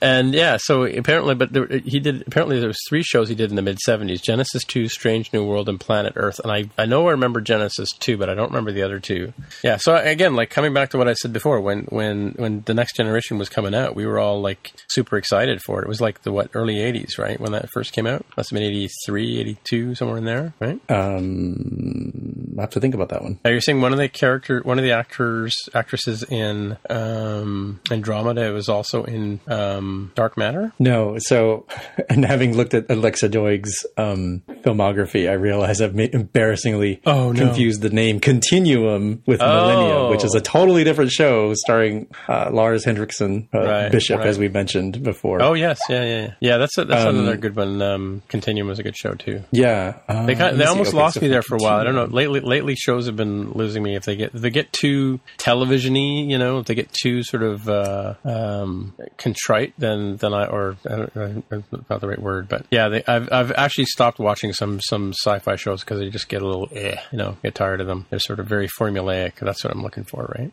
[0.00, 2.24] And yeah, so apparently, but there, he did.
[2.26, 5.44] Apparently, there was three shows he did in the mid seventies: Genesis Two, Strange New
[5.44, 6.40] World, and Planet Earth.
[6.40, 9.32] And I, I know I remember Genesis Two, but I don't remember the other two.
[9.62, 9.76] Yeah.
[9.76, 12.96] So again, like coming back to what I said before, when when when the Next
[12.96, 15.84] Generation was coming out, we were all like super excited for it.
[15.84, 17.38] It was like the what early eighties, right?
[17.40, 20.80] When that first came out, must have been 83, 82, somewhere in there, right?
[20.88, 23.38] Um, I have to think about that one.
[23.44, 28.52] Now you're saying one of the character, one of the actors, actresses in um, Andromeda
[28.52, 30.72] was also in um, Dark Matter.
[30.78, 31.66] No, so
[32.08, 37.38] and having looked at Alexa Doig's um, filmography, I realize I've ma- embarrassingly Oh, no.
[37.46, 42.84] confused the name Continuum with Millennia, which is a totally different show starring uh, Lance
[42.84, 44.26] Henriksen, uh, Right, Bishop, right.
[44.28, 45.42] as we mentioned before.
[45.42, 46.34] Oh yes, yeah, yeah, yeah.
[46.40, 47.80] Yeah, that's a, that's another good one.
[47.82, 49.42] Um, Continuum was a good show too.
[49.52, 49.98] yeah.
[50.08, 50.68] Uh, They kind let they me see.
[50.70, 51.78] almost Okay, lost so me there for a while.
[51.78, 52.04] I don't know.
[52.06, 53.94] Lately, lately shows have been losing me.
[53.96, 57.42] If they get if they get too televisiony, you know, if they get too sort
[57.42, 62.20] of uh, um, contrite, then then I or I don't, I don't, not the right
[62.20, 66.10] word, but yeah, they, I've I've actually stopped watching some some sci-fi shows because they
[66.10, 68.06] just get a little eh, you know, get tired of them.
[68.10, 69.34] They're sort of very formulaic.
[69.36, 70.50] That's what I'm looking for, right?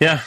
[0.00, 0.20] Yeah.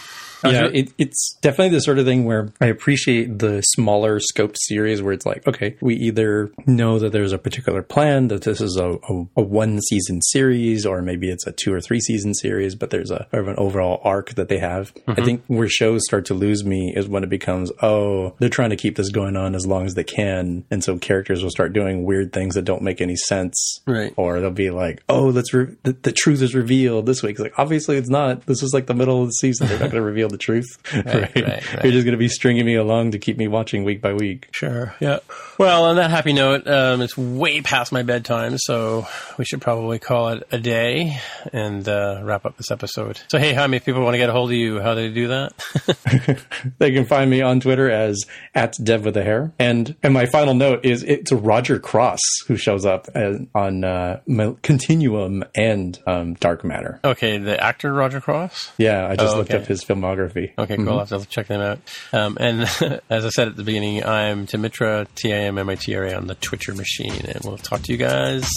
[0.43, 5.01] Yeah, it, it's definitely the sort of thing where I appreciate the smaller scoped series
[5.01, 8.77] where it's like, okay, we either know that there's a particular plan that this is
[8.77, 12.75] a, a, a one season series, or maybe it's a two or three season series,
[12.75, 14.93] but there's a sort of an overall arc that they have.
[15.07, 15.25] I mm-hmm.
[15.25, 18.75] think where shows start to lose me is when it becomes, oh, they're trying to
[18.75, 22.03] keep this going on as long as they can, and so characters will start doing
[22.03, 24.13] weird things that don't make any sense, Right.
[24.15, 27.31] Or they'll be like, oh, let's re- the, the truth is revealed this week.
[27.31, 28.45] It's like obviously it's not.
[28.45, 29.67] This is like the middle of the season.
[29.67, 30.65] They're not going to reveal the truth.
[30.93, 31.83] Right, right, right.
[31.83, 34.47] You're just going to be stringing me along to keep me watching week by week.
[34.51, 34.93] Sure.
[34.99, 35.19] Yeah.
[35.57, 39.07] Well, on that happy note, um, it's way past my bedtime, so
[39.37, 41.17] we should probably call it a day
[41.53, 43.19] and uh, wrap up this episode.
[43.29, 44.79] So, hey, how many people want to get a hold of you?
[44.79, 46.45] How do they do that?
[46.77, 48.23] They can find me on Twitter as
[48.55, 49.51] at Dev with a hair.
[49.59, 54.21] And and my final note is it's Roger Cross who shows up as, on uh,
[54.27, 56.99] Mil- Continuum and um, Dark Matter.
[57.03, 58.71] okay, the actor Roger Cross.
[58.77, 60.20] Yeah, I just Oh, looked up his filmography.
[60.57, 60.89] Okay, cool.
[60.89, 61.79] I'll have to check them out.
[62.13, 62.61] Um, and
[63.09, 66.03] as I said at the beginning, I'm Timmitra, T I M M I T R
[66.05, 68.49] A on the Twitcher machine, and we'll talk to you guys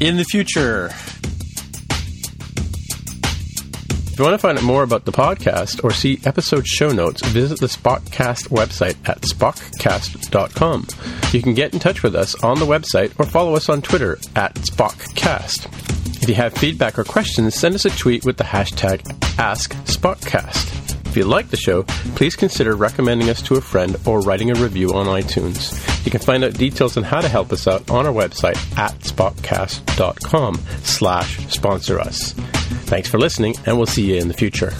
[0.00, 0.90] in the future.
[4.12, 7.24] If you want to find out more about the podcast or see episode show notes,
[7.28, 10.86] visit the Spockcast website at spockcast.com.
[11.32, 14.18] You can get in touch with us on the website or follow us on Twitter
[14.36, 16.01] at Spockcast.
[16.22, 19.02] If you have feedback or questions, send us a tweet with the hashtag
[19.38, 21.06] AskSpockcast.
[21.08, 21.82] If you like the show,
[22.14, 25.76] please consider recommending us to a friend or writing a review on iTunes.
[26.04, 28.96] You can find out details on how to help us out on our website at
[29.00, 32.34] spockcast.com slash sponsor us.
[32.84, 34.72] Thanks for listening, and we'll see you in the future.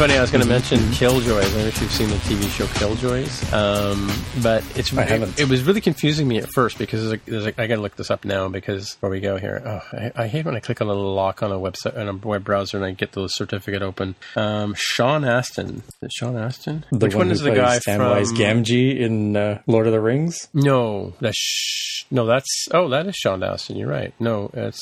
[0.00, 0.16] Funny.
[0.16, 1.36] I was going to mention Killjoys.
[1.36, 4.10] I don't know if you've seen the TV show Killjoys, um,
[4.42, 7.60] but it's it, it was really confusing me at first because there's a, there's a,
[7.60, 9.62] I got to look this up now because where we go here.
[9.62, 12.08] Oh, I, I hate when I click on a little lock on a website on
[12.08, 14.14] a web browser and I get the certificate open.
[14.36, 15.82] Um, Sean Astin.
[15.86, 16.86] Is it Sean Astin?
[16.90, 18.36] The Which one, one is the guy Samwise from?
[18.36, 20.48] Gamgee in uh, Lord of the Rings.
[20.54, 23.76] No, that's sh- no, that's oh, that is Sean Astin.
[23.76, 24.12] You're right.
[24.18, 24.80] No, it's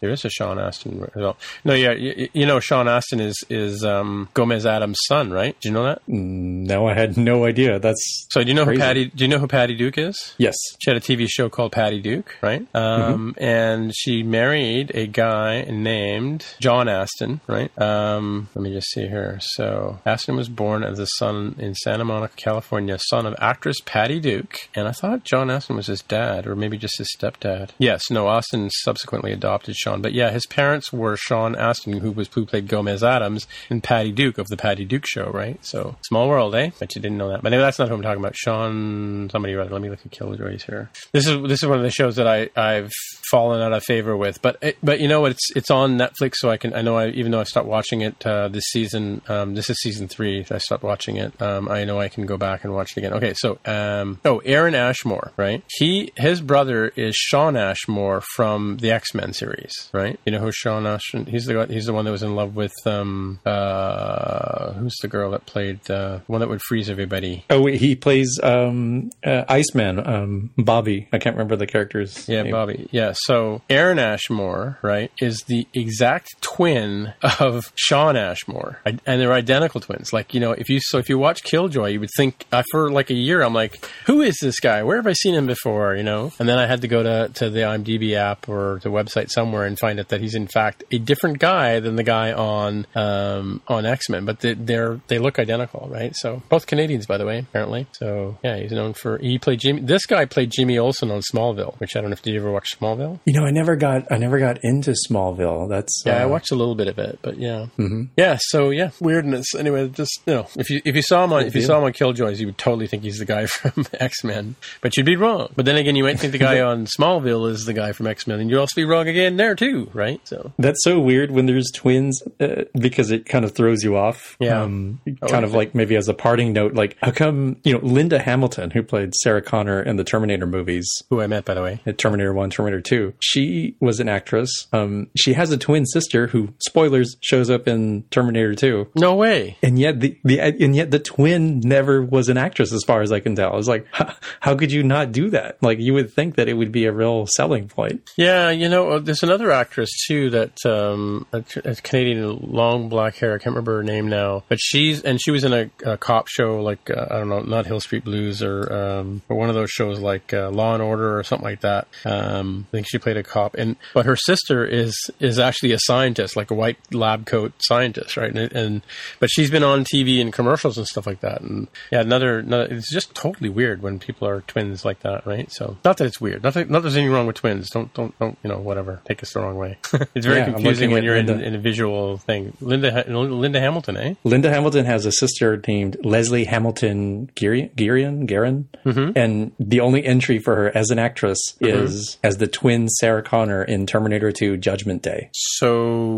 [0.00, 1.06] there is a Sean Astin.
[1.14, 5.54] Well, no, yeah, you, you know, Sean Astin is is um, Gomez Addams' son, right?
[5.60, 6.02] Do you know that?
[6.06, 7.78] No, I had no idea.
[7.78, 8.80] That's So do you know Crazy.
[8.80, 9.04] who Patty?
[9.06, 10.34] Do you know who Patty Duke is?
[10.38, 10.56] yes.
[10.80, 12.66] She had a TV show called Patty Duke, right?
[12.74, 17.70] Um, And she married a guy named John Astin, right?
[17.78, 19.38] Um, let me just see here.
[19.42, 24.18] So Astin was born as a son in Santa Monica, California, son of actress Patty
[24.20, 24.56] Duke.
[24.74, 27.70] And I thought John Astin was his dad, or maybe maybe just his stepdad.
[27.80, 32.28] Yes, no, Astin subsequently adopted Sean, but yeah, his parents were Sean Astin, who was
[32.32, 35.64] who played Gomez Addams, and Patty Duke of the Patty Duke Show, right?
[35.64, 36.70] So small world, eh?
[36.78, 37.42] But you didn't know that.
[37.42, 38.36] But anyway, that's not who I'm talking about.
[38.36, 39.70] Sean, somebody rather.
[39.70, 40.90] Let me look at Killjoys here.
[41.12, 42.92] This is this is one of the shows that I I've
[43.30, 45.32] fallen out of favor with, but it, but you know what?
[45.32, 48.00] It's it's on Netflix, so I can I know I even though I stopped watching
[48.00, 49.22] it uh, this season.
[49.28, 50.44] Um, this is season three.
[50.50, 51.40] I stopped watching it.
[51.40, 53.14] Um, I know I can go back and watch it again.
[53.14, 55.62] Okay, so um, oh, Aaron Ashmore, right?
[55.68, 60.18] He his brother is Shawn Ashmore from the X Men series, right?
[60.24, 61.24] You know who Shawn Ashmore?
[61.24, 64.39] He's the he's the one that was in love with um uh
[64.78, 67.44] who's the girl that played uh, the one that would freeze everybody?
[67.50, 71.08] Oh, he plays um, uh, Iceman, um, Bobby.
[71.12, 72.52] I can't remember the character's Yeah, name.
[72.52, 72.88] Bobby.
[72.90, 73.12] Yeah.
[73.14, 79.80] So Aaron Ashmore, right, is the exact twin of Shawn Ashmore, I- and they're identical
[79.80, 80.12] twins.
[80.12, 82.90] Like you know, if you so if you watch Killjoy, you would think uh, for
[82.90, 84.82] like a year, I'm like, who is this guy?
[84.82, 85.94] Where have I seen him before?
[85.96, 88.90] You know, and then I had to go to to the IMDb app or the
[88.90, 92.32] website somewhere and find out that he's in fact a different guy than the guy
[92.32, 96.14] on um, on X Men, but they, they're they look identical, right?
[96.16, 97.86] So both Canadians, by the way, apparently.
[97.92, 99.82] So yeah, he's known for he played Jimmy.
[99.82, 102.50] This guy played Jimmy Olsen on Smallville, which I don't know if did you ever
[102.50, 103.20] watch Smallville.
[103.24, 105.68] You know, I never got I never got into Smallville.
[105.68, 108.04] That's Yeah, I uh, watched a little bit of it, but yeah, mm-hmm.
[108.16, 108.38] yeah.
[108.40, 109.54] So yeah, weirdness.
[109.54, 111.84] Anyway, just you know, if you if you saw him on if you saw him
[111.84, 115.16] on Killjoys, you would totally think he's the guy from X Men, but you'd be
[115.16, 115.48] wrong.
[115.56, 118.26] But then again, you might think the guy on Smallville is the guy from X
[118.26, 120.20] Men, and you'd also be wrong again there too, right?
[120.26, 124.09] So That's so weird when there's twins uh, because it kind of throws you off.
[124.38, 124.62] Yeah.
[124.62, 127.80] Um, Oh, kind of like maybe as a parting note, like how come, you know,
[127.82, 131.62] Linda Hamilton, who played Sarah Connor in the Terminator movies, who I met, by the
[131.62, 131.80] way.
[131.84, 134.66] at Terminator 1, Terminator 2, she was an actress.
[134.72, 138.92] Um, she has a twin sister who, spoilers, shows up in Terminator 2.
[138.94, 139.58] No way.
[139.62, 143.12] And yet the, the and yet the twin never was an actress as far as
[143.12, 143.52] I can tell.
[143.52, 145.62] I was like, how, how could you not do that?
[145.62, 148.08] Like you would think that it would be a real selling point.
[148.16, 153.16] Yeah, you know, uh, there's another actress too that um, a, a Canadian, long black
[153.16, 153.34] hair.
[153.34, 156.28] I can't remember her name now, but she's and she was in a, a cop
[156.28, 159.54] show like uh, I don't know, not Hill Street Blues or um, or one of
[159.54, 161.88] those shows like uh, Law and Order or something like that.
[162.04, 165.78] Um, I think she played a cop, and but her sister is is actually a
[165.78, 168.34] scientist, like a white lab coat scientist, right?
[168.34, 168.82] And, and
[169.18, 171.40] but she's been on TV and commercials and stuff like that.
[171.40, 175.50] And yeah, another, another it's just totally weird when people are twins like that, right?
[175.52, 177.70] So not that it's weird, not that, not that there's anything wrong with twins.
[177.70, 179.78] Don't don't don't you know whatever take us the wrong way.
[180.14, 182.56] it's very Yeah, confusing when you're in, in a visual thing.
[182.60, 184.14] Linda Linda Hamilton, eh?
[184.24, 189.16] Linda Hamilton has a sister named Leslie Hamilton Girian, Garin, Mm-hmm.
[189.18, 193.62] and the only entry for her as an actress is as the twin Sarah Connor
[193.62, 195.28] in Terminator 2 Judgment Day.
[195.34, 196.14] So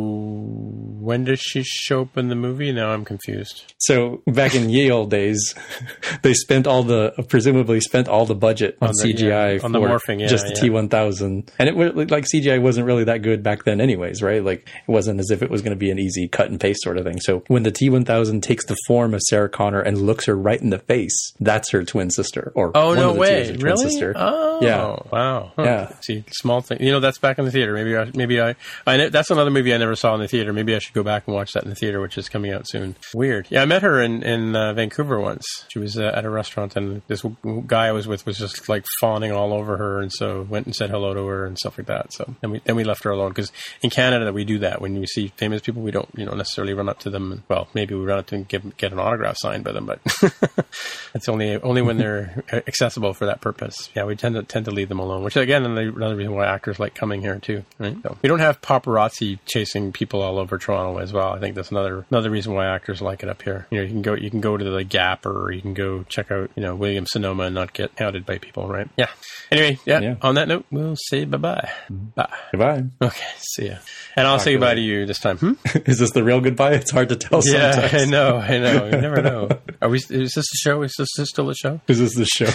[1.01, 2.71] when does she show up in the movie?
[2.73, 3.75] Now I'm confused.
[3.79, 5.55] So back in ye old days,
[6.23, 9.73] they spent all the presumably spent all the budget on, On the- CGI yeah, on
[9.73, 10.71] the morphing, yeah, just the yeah.
[10.73, 14.43] T1000, and it was like CGI wasn't really that good back then, anyways, right?
[14.45, 16.83] Like it wasn't as if it was going to be an easy cut and paste
[16.83, 17.21] sort of thing.
[17.21, 20.71] So when the T1000 takes the form of Sarah Connor and looks her right in
[20.71, 22.53] the face, that's her twin sister.
[22.55, 23.91] Or Oh one no of the two is her twin Really?
[23.91, 24.13] Sister.
[24.17, 24.97] Oh Yeah.
[25.11, 25.53] Wow.
[25.57, 25.63] Huh.
[25.63, 25.93] Yeah.
[26.01, 26.83] See, small thing.
[26.83, 27.73] You know, that's back in the theater.
[27.75, 28.55] Maybe I, maybe I,
[28.87, 29.09] I.
[29.09, 30.53] That's another movie I never saw in the theater.
[30.53, 32.69] Maybe I should go back and watch that in the theater, which is coming out
[32.69, 32.97] soon.
[33.15, 33.47] Weird.
[33.51, 35.45] Yeah, I met her in in uh, Vancouver once.
[35.69, 37.25] She was uh, at a restaurant, and this
[37.67, 40.75] guy I was with was just like fawning all over her, and so went and
[40.75, 42.13] said hello to her and stuff like that.
[42.13, 43.53] So then we then we left her alone because
[43.83, 46.75] in Canada we do that when we see famous people, we don't you know necessarily
[46.75, 47.33] run up to them.
[47.33, 49.73] And, well, maybe we run up to them and give, get an autograph signed by
[49.73, 50.01] them, but
[51.15, 53.91] it's only only when they're accessible for that purpose.
[53.95, 56.79] Yeah, we tend to tend to leave them alone, which again another reason why actors
[56.79, 57.65] like coming here too.
[57.79, 57.97] Right?
[58.03, 61.33] So we don't have paparazzi chasing people all over Toronto as well.
[61.33, 63.67] I think that's another another reason why actors like it up here.
[63.71, 66.05] You know, you can go you can go to the Gap or you can go
[66.05, 68.69] check out you know William Sonoma and not get hounded by people.
[68.69, 68.89] Right?
[68.97, 69.09] Yeah.
[69.51, 70.01] Anyway, yeah.
[70.01, 70.15] Yeah.
[70.23, 71.71] On that note, we'll say bye bye.
[71.91, 72.33] Bye.
[72.53, 72.85] Goodbye.
[73.01, 73.27] Okay.
[73.39, 73.77] See ya.
[74.17, 75.39] And I'll say goodbye to you this time.
[75.43, 75.55] Hmm?
[75.87, 76.75] Is this the real goodbye?
[76.75, 77.95] It's hard to tell Yeah, sometimes.
[77.95, 78.37] I know.
[78.37, 78.85] I know.
[78.85, 79.49] You never know.
[79.81, 79.99] Are we?
[79.99, 80.83] Is this a show?
[80.83, 81.81] Is this still a show?
[81.89, 82.47] Is this the show?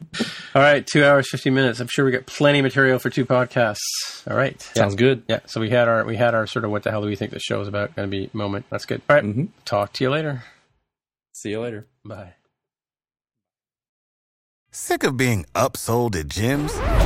[0.54, 1.80] All right, two hours fifty minutes.
[1.80, 3.78] I'm sure we got plenty of material for two podcasts.
[4.30, 5.22] All right, Sounds good.
[5.28, 5.40] Yeah.
[5.46, 7.30] So we had our we had our sort of what the hell do we think
[7.30, 8.66] the show is about going to be moment.
[8.70, 9.02] That's good.
[9.08, 9.24] All right.
[9.24, 9.44] Mm-hmm.
[9.64, 10.44] Talk to you later.
[11.32, 11.86] See you later.
[12.04, 12.34] Bye.
[14.70, 17.05] Sick of being upsold at gyms?